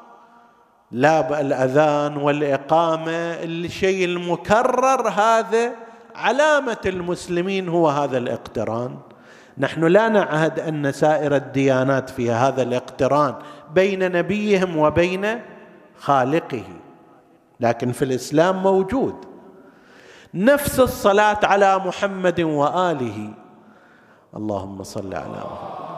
[0.93, 3.11] لا الأذان والإقامة
[3.43, 5.71] الشيء المكرر هذا
[6.15, 8.97] علامة المسلمين هو هذا الاقتران.
[9.57, 13.35] نحن لا نعهد أن سائر الديانات فيها هذا الاقتران
[13.73, 15.41] بين نبيهم وبين
[15.99, 16.63] خالقه
[17.59, 19.15] لكن في الإسلام موجود.
[20.33, 23.29] نفس الصلاة على محمد وآله.
[24.35, 25.92] اللهم صل على محمد.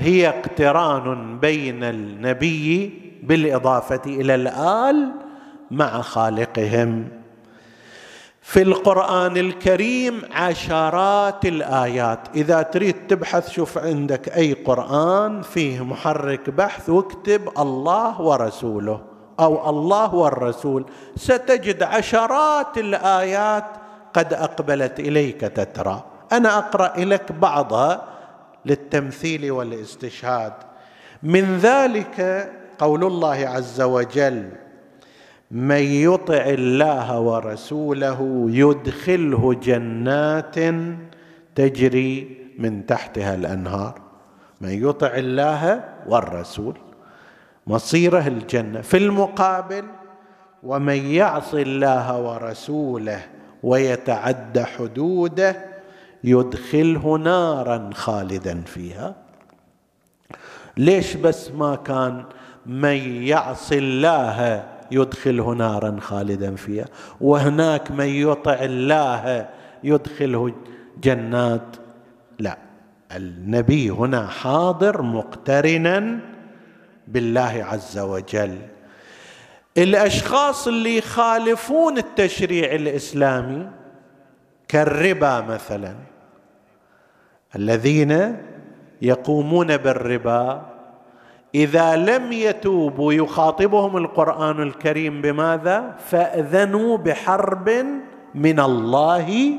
[0.00, 5.12] هي اقتران بين النبي بالإضافة إلى الآل
[5.70, 7.08] مع خالقهم.
[8.42, 12.20] في القرآن الكريم عشرات الآيات.
[12.34, 19.00] إذا تريد تبحث شوف عندك أي قرآن فيه محرك بحث واكتب الله ورسوله
[19.40, 20.84] أو الله والرسول.
[21.16, 23.64] ستجد عشرات الآيات
[24.14, 26.04] قد أقبلت إليك تترى.
[26.32, 28.19] أنا أقرأ لك بعضها
[28.66, 30.52] للتمثيل والاستشهاد.
[31.22, 34.48] من ذلك قول الله عز وجل
[35.50, 40.54] من يطع الله ورسوله يدخله جنات
[41.54, 44.00] تجري من تحتها الأنهار.
[44.60, 46.76] من يطع الله والرسول
[47.66, 48.80] مصيره الجنة.
[48.80, 49.84] في المقابل
[50.62, 53.22] ومن يعص الله ورسوله
[53.62, 55.69] ويتعد حدوده
[56.24, 59.14] يدخله نارا خالدا فيها.
[60.76, 62.24] ليش بس ما كان
[62.66, 66.86] من يعص الله يدخله نارا خالدا فيها؟
[67.20, 69.48] وهناك من يطع الله
[69.84, 70.54] يدخله
[71.02, 71.76] جنات.
[72.38, 72.58] لا
[73.16, 76.20] النبي هنا حاضر مقترنا
[77.08, 78.58] بالله عز وجل.
[79.78, 83.70] الأشخاص اللي يخالفون التشريع الإسلامي
[84.68, 85.94] كالربا مثلا.
[87.56, 88.36] الذين
[89.02, 90.62] يقومون بالربا
[91.54, 97.70] إذا لم يتوبوا يخاطبهم القرآن الكريم بماذا؟ فأذنوا بحرب
[98.34, 99.52] من الله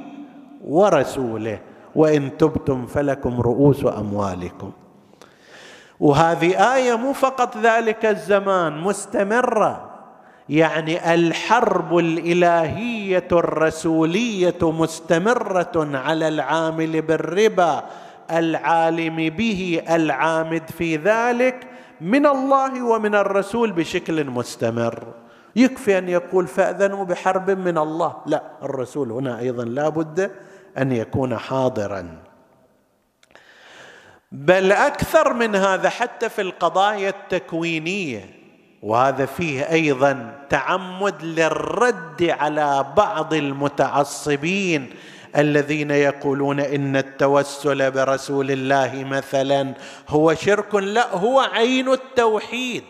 [0.64, 1.60] ورسوله.
[1.96, 4.72] وإن تبتم فلكم رؤوس أموالكم.
[6.00, 9.91] وهذه آية مو فقط ذلك الزمان مستمرة.
[10.50, 17.84] يعني الحرب الإلهية الرسولية مستمرة على العامل بالربا
[18.32, 21.68] العالم به العامد في ذلك
[22.02, 25.04] من الله ومن الرسول بشكل مستمر.
[25.56, 28.16] يكفي أن يقول فأذنوا بحرب من الله.
[28.26, 30.32] لا الرسول هنا أيضا لا بد
[30.78, 32.18] أن يكون حاضرا.
[34.32, 38.41] بل أكثر من هذا حتى في القضايا التكوينية.
[38.82, 44.90] وهذا فيه أيضا تعمد للرد على بعض المتعصبين
[45.38, 49.74] الذين يقولون إن التوسل برسول الله مثلا
[50.10, 52.84] هو شرك لا هو عين التوحيد.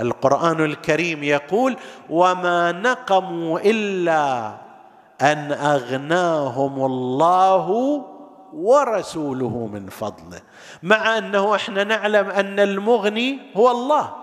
[0.00, 1.76] القرآن الكريم يقول
[2.10, 4.54] وما نقموا إلا
[5.22, 7.66] أن أغناهم الله
[8.52, 10.40] ورسوله من فضله.
[10.82, 14.17] مع أنه إحنا نعلم أن المغني هو الله.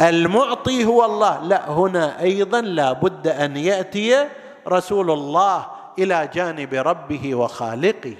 [0.00, 1.42] المعطي هو الله.
[1.42, 4.28] لا هنا أيضا لا بد أن يأتي
[4.68, 5.66] رسول الله
[5.98, 8.16] إلى جانب ربه وخالقه.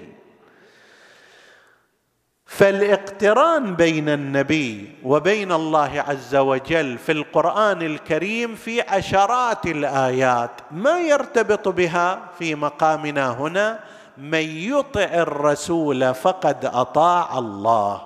[2.47, 11.69] فالاقتران بين النبي وبين الله عز وجل في القرآن الكريم في عشرات الآيات ما يرتبط
[11.69, 13.81] بها في مقامنا هنا؟
[14.19, 18.03] من يطع الرسول فقد أطاع الله.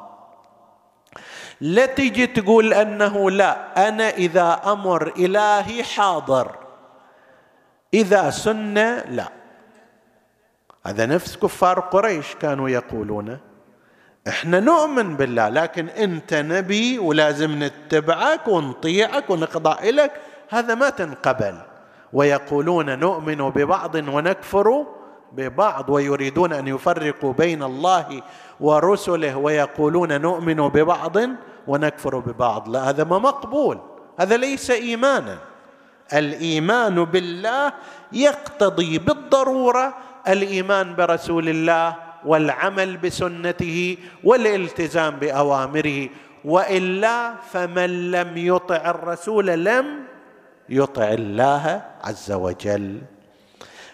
[1.63, 6.57] لا تجي تقول أنه لا أنا إذا أمر إلهي حاضر.
[7.95, 9.29] إذا سنه لا.
[10.87, 13.39] هذا نفس كفار قريش كانوا يقولون.
[14.29, 20.13] إحنا نؤمن بالله لكن أنت نبي ولازم نتبعك ونطيعك ونخضع لك
[20.51, 21.55] هذا ما تنقبل.
[22.13, 24.87] ويقولون نؤمن ببعض ونكفر
[25.33, 28.23] ببعض ويريدون أن يفرقوا بين الله
[28.61, 31.17] ورسله ويقولون نؤمن ببعض.
[31.67, 32.69] ونكفر ببعض.
[32.69, 33.79] لا هذا ما مقبول.
[34.21, 35.39] هذا ليس إيمانا.
[36.13, 37.73] الإيمان بالله
[38.13, 39.95] يقتضي بالضرورة
[40.29, 41.97] الإيمان برسول الله
[42.27, 46.09] والعمل بسنته والالتزام بأوامره.
[46.45, 50.05] وإلا فمن لم يطع الرسول لم
[50.69, 52.99] يطع الله عز وجل.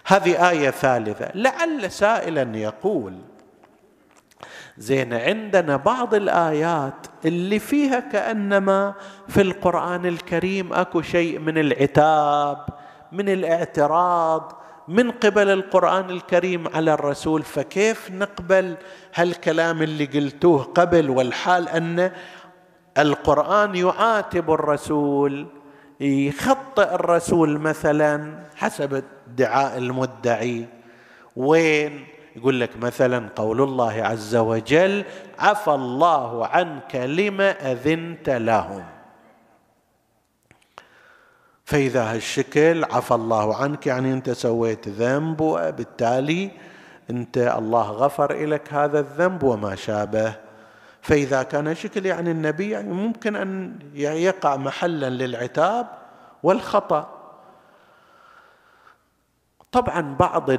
[0.06, 1.30] هذه آية ثالثة.
[1.34, 3.14] لعل سائلا يقول
[4.78, 8.94] زين عندنا بعض الآيات اللي فيها كأنما
[9.28, 12.66] في القرآن الكريم أكو شيء من العتاب
[13.12, 17.42] من الاعتراض من قبل القرآن الكريم على الرسول.
[17.42, 18.76] فكيف نقبل
[19.14, 22.10] هالكلام اللي قلتوه قبل؟ والحال أن
[22.98, 25.46] القرآن يعاتب الرسول
[26.00, 30.66] يخطئ الرسول مثلا حسب ادعاء المدعي.
[31.36, 32.06] وين؟
[32.38, 35.04] يقول لك مثلا قول الله عز وجل
[35.38, 38.84] عفى الله عنك لما أذنت لهم
[41.64, 46.50] فإذا هالشكل عفى الله عنك يعني أنت سويت ذنب وبالتالي
[47.10, 50.34] أنت الله غفر لك هذا الذنب وما شابه.
[51.02, 55.86] فإذا كان شكل يعني النبي يعني ممكن أن يقع محلا للعتاب
[56.42, 57.14] والخطأ.
[59.72, 60.50] طبعا بعض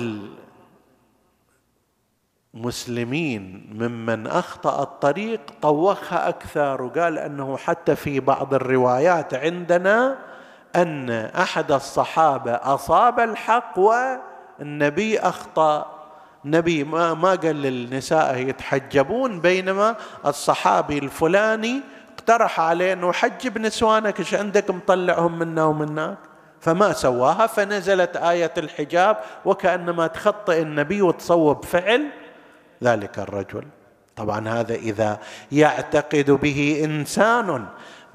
[2.56, 10.18] المسلمين ممن أخطأ الطريق طوخها أكثر وقال أنه حتى في بعض الروايات عندنا
[10.76, 16.00] أن أحد الصحابة أصاب الحق والنبي أخطأ.
[16.46, 19.96] النبي ما ما قال للنساء يتحجبون بينما
[20.26, 21.82] الصحابي الفلاني
[22.14, 26.18] اقترح عليه إنه حجب نسوانك إيش عندك؟ مطلعهم منا ومناك
[26.62, 32.10] فما سواها فنزلت آية الحجاب وكأنما تخطئ النبي وتصوب فعل
[32.84, 33.64] ذلك الرجل.
[34.16, 35.20] طبعا هذا إذا
[35.52, 37.66] يعتقد به إنسان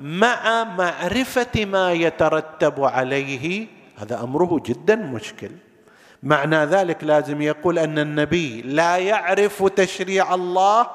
[0.01, 5.51] مع معرفة ما يترتب عليه هذا أمره جدا مشكل.
[6.23, 10.87] معنى ذلك لازم يقول أن النبي لا يعرف تشريع الله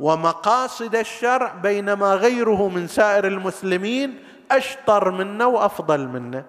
[0.00, 4.18] ومقاصد الشرع بينما غيره من سائر المسلمين
[4.50, 6.44] أشطر منا وأفضل منا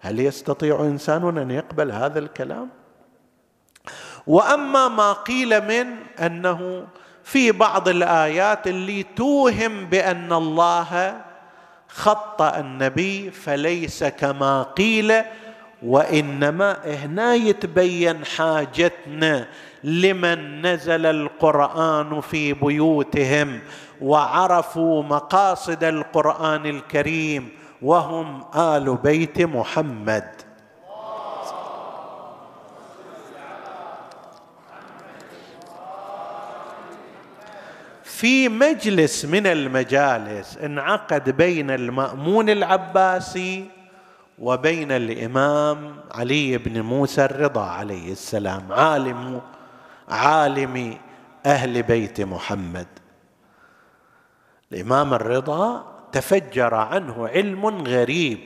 [0.00, 2.68] هل يستطيع إنسان أن يقبل هذا الكلام؟
[4.26, 5.86] وأما ما قيل من
[6.26, 6.86] أنه
[7.24, 11.20] في بعض الآيات اللي توهم بأن الله
[11.88, 15.14] خطا النبي فليس كما قيل
[15.82, 19.48] وإنما هنا يتبين حاجتنا
[19.84, 23.60] لمن نزل القرآن في بيوتهم
[24.00, 27.48] وعرفوا مقاصد القرآن الكريم
[27.82, 30.45] وهم آل بيت محمد.
[38.16, 43.70] في مجلس من المجالس انعقد بين المأمون العباسي
[44.38, 49.42] وبين الإمام علي بن موسى الرضا عليه السلام عالم
[50.08, 50.98] عالم
[51.46, 52.86] أهل بيت محمد.
[54.72, 58.40] الإمام الرضا تفجر عنه علم غريب.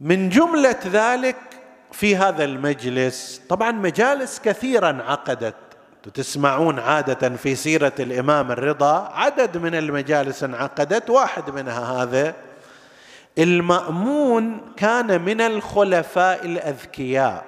[0.00, 1.36] من جملة ذلك
[1.92, 5.69] في هذا المجلس طبعا مجالس كثيرا عقدت.
[6.14, 12.34] تسمعون عادة في سيرة الإمام الرضا عدد من المجالس انعقدت واحد منها هذا.
[13.38, 17.44] المأمون كان من الخلفاء الأذكياء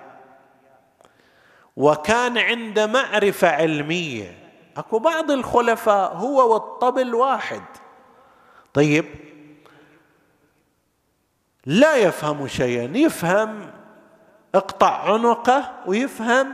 [1.77, 4.43] وكان عند معرفة علمية.
[4.77, 7.63] أكو بعض الخلفاء هو والطبل واحد
[8.75, 9.05] طيب
[11.67, 13.71] لا يفهم شيئا يفهم
[14.55, 16.53] اقطع عنقه ويفهم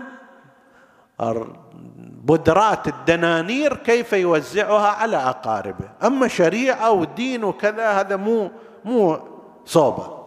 [2.29, 5.89] بدرات الدنانير كيف يوزعها على أقاربه.
[6.05, 8.51] أما شريعة ودين وكذا هذا مو
[8.85, 9.21] مو
[9.65, 10.19] صوبة.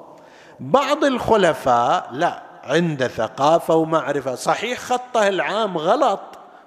[0.59, 4.35] بعض الخلفاء لا عنده ثقافة ومعرفة.
[4.35, 6.21] صحيح خطه العام غلط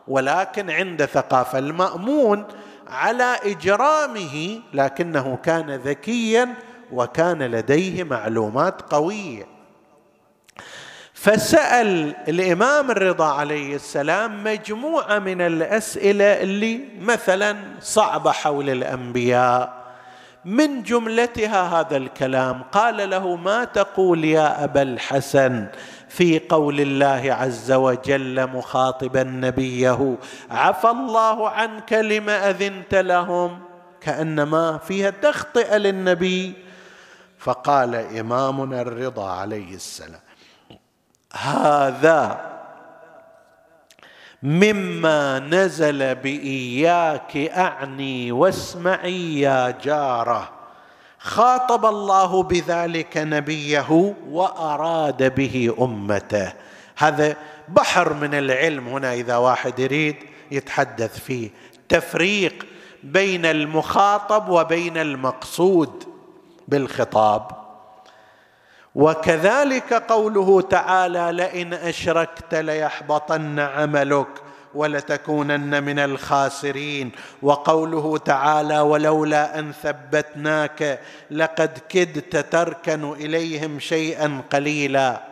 [0.08, 1.58] ولكن عنده ثقافة.
[1.58, 2.44] المأمون
[2.88, 6.54] على إجرامه لكنه كان ذكيا
[6.92, 9.46] وكان لديه معلومات قوية.
[11.24, 19.84] فسأل الإمام الرضا عليه السلام مجموعة من الأسئلة اللي مثلا صعبة حول الأنبياء.
[20.44, 25.66] من جملتها هذا الكلام؟ قال له ما تقول يا أبا الحسن
[26.08, 30.16] في قول الله عز وجل مخاطبا نبيه
[30.50, 33.58] عفى الله عنك لم أذنت لهم؟
[34.00, 36.52] كأنما فيها تخطئة للنبي.
[37.38, 40.23] فقال إمامنا الرضا عليه السلام
[41.34, 42.40] هذا
[44.42, 50.50] مما نزل بإياك أعني واسمعي يا جارة.
[51.18, 56.52] خاطب الله بذلك نبيه وأراد به أمته.
[56.96, 57.36] هذا
[57.68, 60.16] بحر من العلم هنا إذا واحد يريد
[60.50, 61.50] يتحدث فيه.
[61.88, 62.66] تفريق
[63.02, 66.04] بين المخاطب وبين المقصود
[66.68, 67.63] بالخطاب.
[68.94, 74.28] وكذلك قوله تعالى لئن أشركت ليحبطن عملك
[74.74, 77.12] ولتكونن من الخاسرين.
[77.42, 85.22] وقوله تعالى ولولا أن ثبتناك لقد كدت تركن إليهم شيئا قليلا.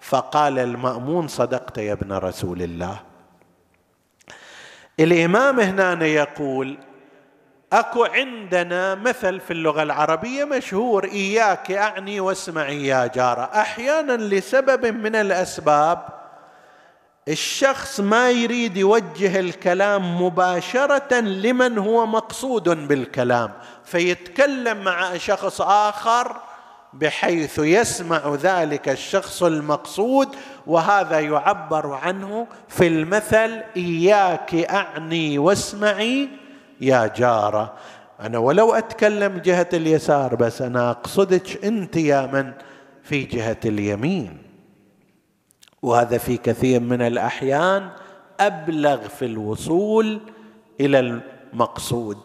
[0.00, 3.00] فقال المأمون صدقت يا ابن رسول الله.
[5.00, 6.78] الإمام هنا يقول
[7.74, 15.16] أكو عندنا مثل في اللغة العربية مشهور إياك أعني واسمعي يا جاره أحيانا لسبب من
[15.16, 16.06] الأسباب
[17.28, 23.52] الشخص ما يريد يوجه الكلام مباشرة لمن هو مقصود بالكلام
[23.84, 26.36] فيتكلم مع شخص آخر
[26.92, 30.28] بحيث يسمع ذلك الشخص المقصود
[30.66, 36.43] وهذا يعبر عنه في المثل إياك أعني واسمعي
[36.80, 37.72] يا جارة
[38.20, 42.52] أنا ولو أتكلم جهة اليسار بس أنا أقصدك أنت يا من
[43.02, 44.38] في جهة اليمين.
[45.82, 47.88] وهذا في كثير من الأحيان
[48.40, 50.20] أبلغ في الوصول
[50.80, 50.98] إلى
[51.52, 52.18] المقصود.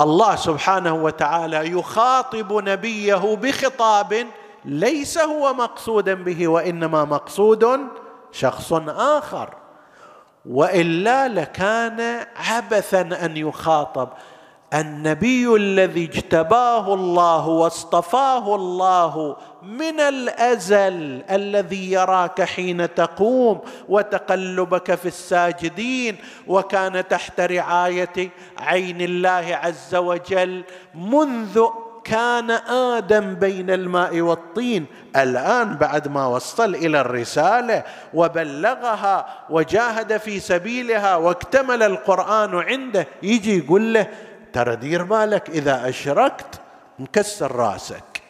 [0.00, 4.26] الله سبحانه وتعالى يخاطب نبيه بخطاب
[4.64, 7.66] ليس هو مقصودا به وإنما مقصود
[8.32, 9.59] شخص آخر.
[10.46, 14.08] وإلا لكان عبثا أن يخاطب.
[14.74, 26.16] النبي الذي اجتباه الله واصطفاه الله من الأزل الذي يراك حين تقوم وتقلبك في الساجدين
[26.46, 30.64] وكان تحت رعاية عين الله عز وجل
[30.94, 31.66] منذ
[32.10, 32.50] كان
[32.96, 34.86] آدم بين الماء والطين.
[35.16, 37.84] الآن بعد ما وصل إلى الرسالة
[38.14, 44.06] وبلغها وجاهد في سبيلها واكتمل القرآن عنده يجي يقول له
[44.52, 46.60] ترى دير بالك إذا أشركت
[46.98, 48.22] مكسر رأسك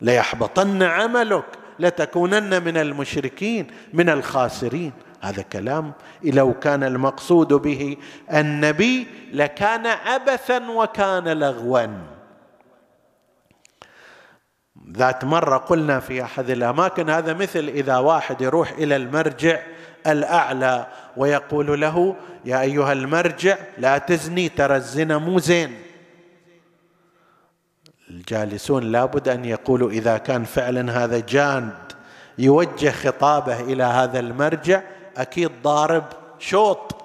[0.00, 1.44] ليحبطن عملك
[1.78, 4.92] لتكونن من المشركين من الخاسرين.
[5.20, 5.92] هذا كلام
[6.24, 7.96] لو كان المقصود به
[8.32, 12.15] النبي لكان عبثا وكان لغوا.
[14.92, 19.60] ذات مرة قلنا في أحد الأماكن هذا مثل إذا واحد يروح إلى المرجع
[20.06, 25.74] الأعلى ويقول له يا أيها المرجع لا تزني ترى الزنا مو زين.
[28.10, 31.92] الجالسون لابد أن يقولوا إذا كان فعلا هذا جاند
[32.38, 34.82] يوجه خطابه إلى هذا المرجع
[35.16, 36.04] أكيد ضارب
[36.38, 36.96] شوط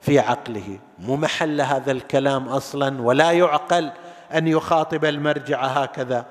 [0.00, 0.78] في عقله.
[0.98, 3.90] مو محل هذا الكلام أصلا ولا يعقل
[4.34, 6.26] أن يخاطب المرجع هكذا.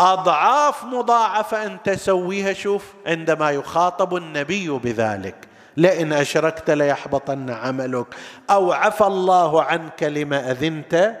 [0.00, 5.48] أضعاف مضاعفة أن تسويها شوف عندما يخاطب النبي بذلك.
[5.76, 8.06] لئن أشركت ليحبطن عملك.
[8.50, 11.16] أو عفى الله عنك لما أذنت.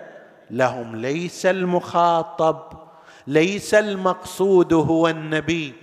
[0.50, 2.58] لهم ليس المخاطب.
[3.26, 5.74] ليس المقصود هو النبي.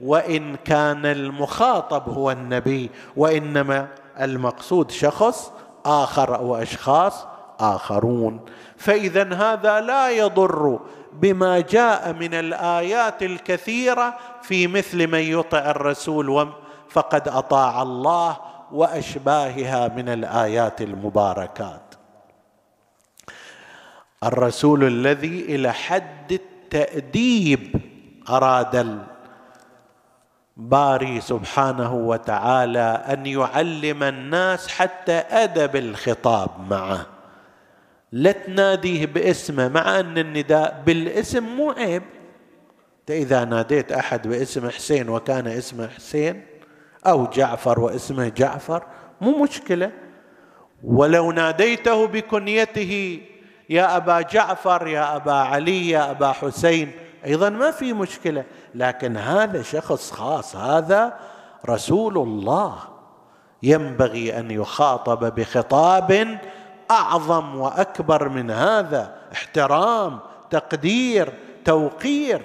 [0.00, 2.90] وإن كان المخاطب هو النبي.
[3.16, 3.88] وإنما
[4.20, 5.52] المقصود شخص
[5.84, 7.26] آخر أو أشخاص
[7.60, 8.40] آخرون.
[8.76, 10.80] فاذا هذا لا يضر.
[11.12, 16.52] بما جاء من الآيات الكثيرة في مثل من يطع الرسول
[16.88, 18.36] فقد أطاع الله
[18.72, 21.94] وأشباهها من الآيات المباركات.
[24.24, 27.80] الرسول الذي إلى حد التأديب
[28.28, 29.00] أراد
[30.56, 37.06] الباري سبحانه وتعالى أن يعلم الناس حتى أدب الخطاب معه.
[38.12, 42.02] لا تناديه باسمه مع أن النداء بالاسم مو عيب.
[43.10, 46.46] إذا ناديت أحد باسم حسين وكان اسمه حسين
[47.06, 48.82] أو جعفر واسمه جعفر
[49.20, 49.90] مو مشكلة.
[50.84, 53.20] ولو ناديته بكنيته
[53.70, 56.90] يا أبا جعفر يا أبا علي يا أبا حسين
[57.26, 58.44] أيضا ما في مشكلة.
[58.74, 61.18] لكن هذا شخص خاص هذا
[61.68, 62.78] رسول الله.
[63.62, 66.38] ينبغي أن يخاطب بخطاب
[66.92, 69.16] أعظم وأكبر من هذا.
[69.32, 70.18] احترام
[70.50, 71.32] تقدير
[71.64, 72.42] توقير.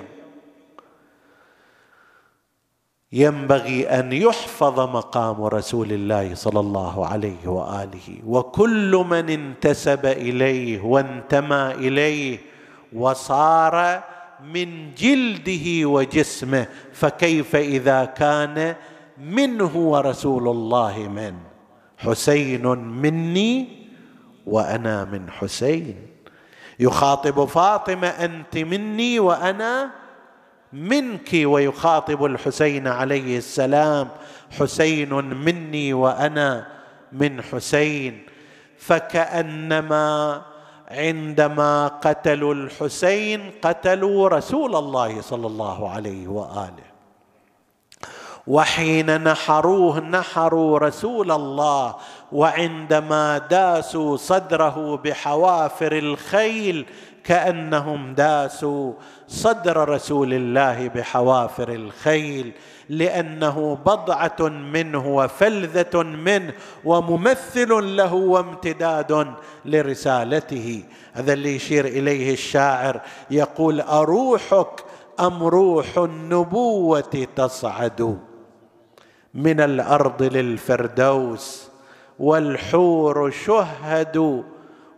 [3.11, 8.21] ينبغي أن يحفظ مقام رسول الله صلى الله عليه وآله.
[8.25, 12.39] وكل من انتسب إليه وانتمى إليه
[12.93, 14.03] وصار
[14.53, 18.75] من جلده وجسمه فكيف إذا كان
[19.17, 21.33] منه ورسول الله من؟
[21.97, 23.76] حسين مني
[24.47, 26.07] وأنا من حسين.
[26.79, 29.89] يخاطب فاطمة أنت مني وأنا
[30.73, 34.07] منك ويخاطب الحسين عليه السلام
[34.59, 36.67] حسين مني وأنا
[37.11, 38.25] من حسين.
[38.77, 40.41] فكأنما
[40.87, 46.86] عندما قتلوا الحسين قتلوا رسول الله صلى الله عليه وآله.
[48.47, 51.95] وحين نحروه نحروا رسول الله
[52.31, 56.85] وعندما داسوا صدره بحوافر الخيل
[57.23, 58.93] كأنهم داسوا
[59.27, 62.51] صدر رسول الله بحوافر الخيل
[62.89, 66.53] لأنه بضعة منه وفلذة منه
[66.85, 69.33] وممثل له وامتداد
[69.65, 70.83] لرسالته.
[71.13, 74.83] هذا اللي يشير إليه الشاعر يقول أروحك
[75.19, 78.17] أم روح النبوة تصعد؟
[79.37, 81.69] من الأرض للفردوس
[82.19, 84.43] والحور شهدوا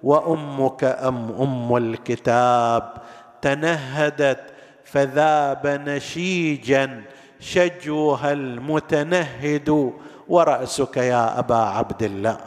[0.04, 2.94] وأمك أم أم الكتاب.
[3.42, 4.44] تنهدت
[4.86, 7.02] فذاب نشيجا
[7.40, 9.94] شجوها المتنهد.
[10.28, 12.40] ورأسك يا أبا عبد الله.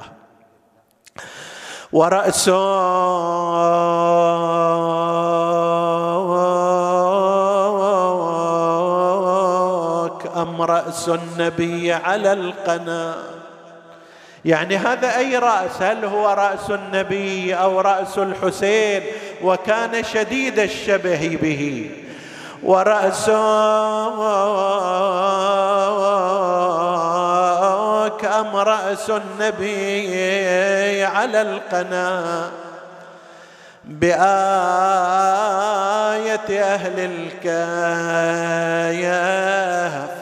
[1.93, 2.53] ورأسك
[10.63, 13.15] رأس النبي على القناه
[14.45, 19.03] يعني هذا أي رأس؟ هل هو رأس النبي أو رأس الحسين؟
[19.43, 21.91] وكان شديد الشبه به.
[22.63, 23.33] وراسك
[28.25, 32.51] ام رأس النبي على القناه
[33.85, 34.23] بآية
[36.63, 37.53] أهل الكهف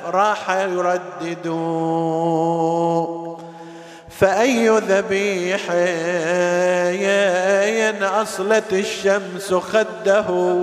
[0.06, 2.00] راح يرددون
[4.20, 5.60] فأي ذبيح
[8.02, 10.56] أصلت الشمس خده؟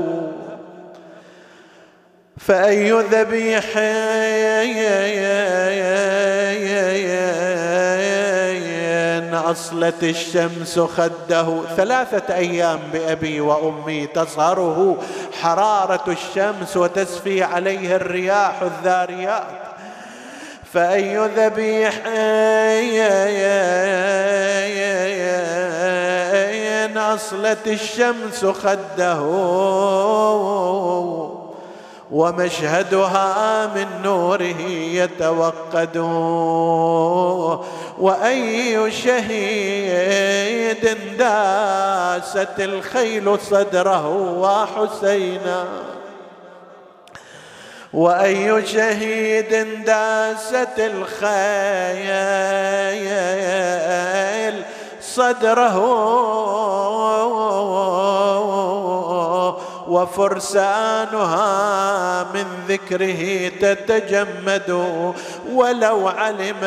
[2.38, 3.64] فأي ذبيح
[9.52, 14.98] أصلت الشمس خده ثلاثة أيام بأبي وأمي تصهره
[15.42, 19.48] حرارة الشمس وتسفي عليه الرياح الذاريات.
[20.74, 21.94] فأي ذبيح
[27.18, 29.22] أصلت الشمس خده
[32.12, 35.98] ومشهدها من نوره يتوقد.
[37.98, 44.08] وأي شهيد داست الخيل صدره
[44.40, 45.66] وحسينا.
[47.94, 52.08] وأي شهيد داست الخيل
[55.02, 55.78] صدره
[59.88, 61.44] وفرسانها
[62.34, 64.70] من ذكره تتجمد
[65.52, 66.64] ولو علمت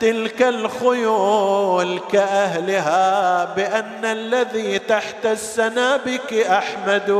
[0.00, 7.10] تلك الخيول كأهلها بأن الذي تحت السنابك أحمد.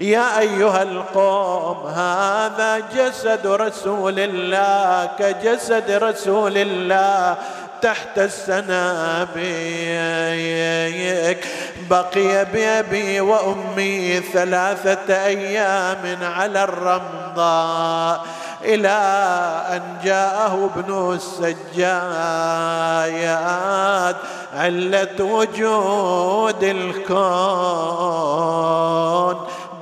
[0.00, 7.36] يا أيها القوم هذا جسد رسول الله كجسد رسول الله
[7.86, 9.38] تحت السنابك
[11.90, 18.26] بقي بأبي وأمي ثلاثة أيام على الرمضاء
[18.64, 18.98] إلى
[19.70, 21.86] أن جاءه ابن السجايات.
[24.54, 27.06] علة وجود الكون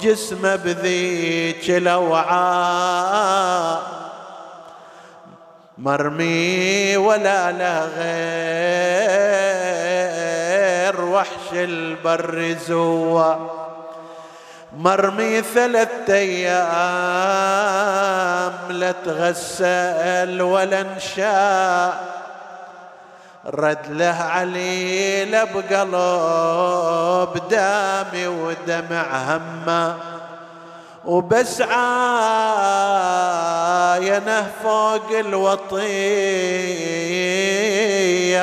[0.01, 2.85] جسمه بذيك الأوعاء.
[5.85, 7.87] مرمي ولا له
[10.89, 13.35] غير وحش البر زوا
[14.77, 16.55] مرمي ثلاثة أيام
[18.69, 22.15] لا تغسل ولا انشاء
[23.47, 29.97] رد له عليل بقلب دامي ودمع همه.
[31.07, 32.81] وبس عاينه
[34.63, 35.67] فوق الوطية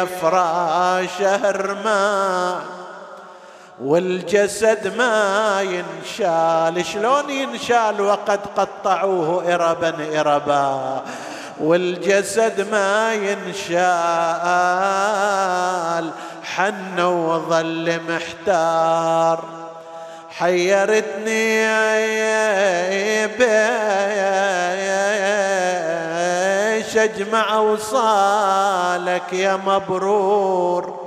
[0.03, 2.55] فراشه رمى
[3.81, 6.85] والجسد ما ينشال.
[6.85, 11.01] شلون ينشال وقد قطعوه إربا إربا؟
[11.59, 13.91] والجسد ما ينشال
[16.43, 19.60] حن وظل محتار.
[20.37, 21.67] حيرتني
[23.27, 23.51] بيش
[26.97, 31.01] أجمع وصالك يا مبرور.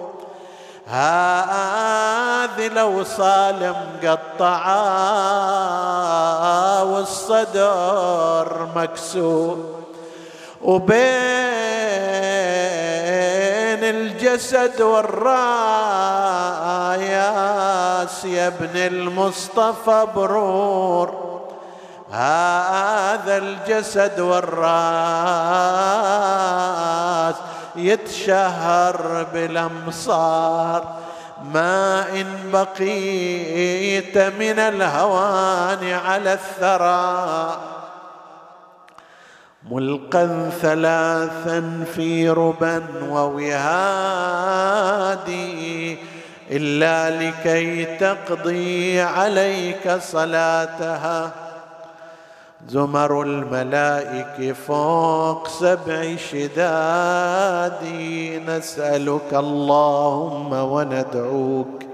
[0.87, 4.85] هذه لو صال مقطعة
[6.85, 9.84] والصدر مكسور.
[10.65, 10.95] وبين
[13.85, 15.45] الجسد والراياس
[18.25, 21.25] يا ابن المصطفى برور.
[22.11, 24.55] هذا الجسد والراس
[27.77, 30.85] يتشهر بالأمصار.
[31.53, 37.57] ما إن بقيت من الهوان على الثرى.
[39.71, 43.55] ملقا ثلاثا في ربا ووهادي
[46.51, 51.33] إلا لكي تقضي عليك صلاتها.
[52.69, 57.85] زمر الملائك فوق سبع شداد
[58.49, 61.94] نسألك اللهم وندعوك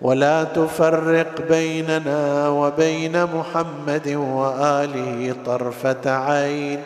[0.00, 6.80] ولا تفرق بيننا وبين محمد وآله طرفة عين.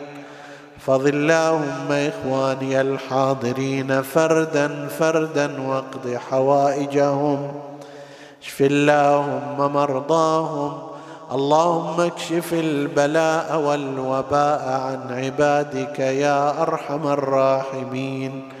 [0.85, 7.51] فض اللهم إخواني الحاضرين فردا فردا واقض حوائجهم.
[8.43, 10.77] اشف اللهم مرضاهم.
[11.31, 18.60] اللهم اكشف البلاء والوباء عن عبادك يا أرحم الراحمين.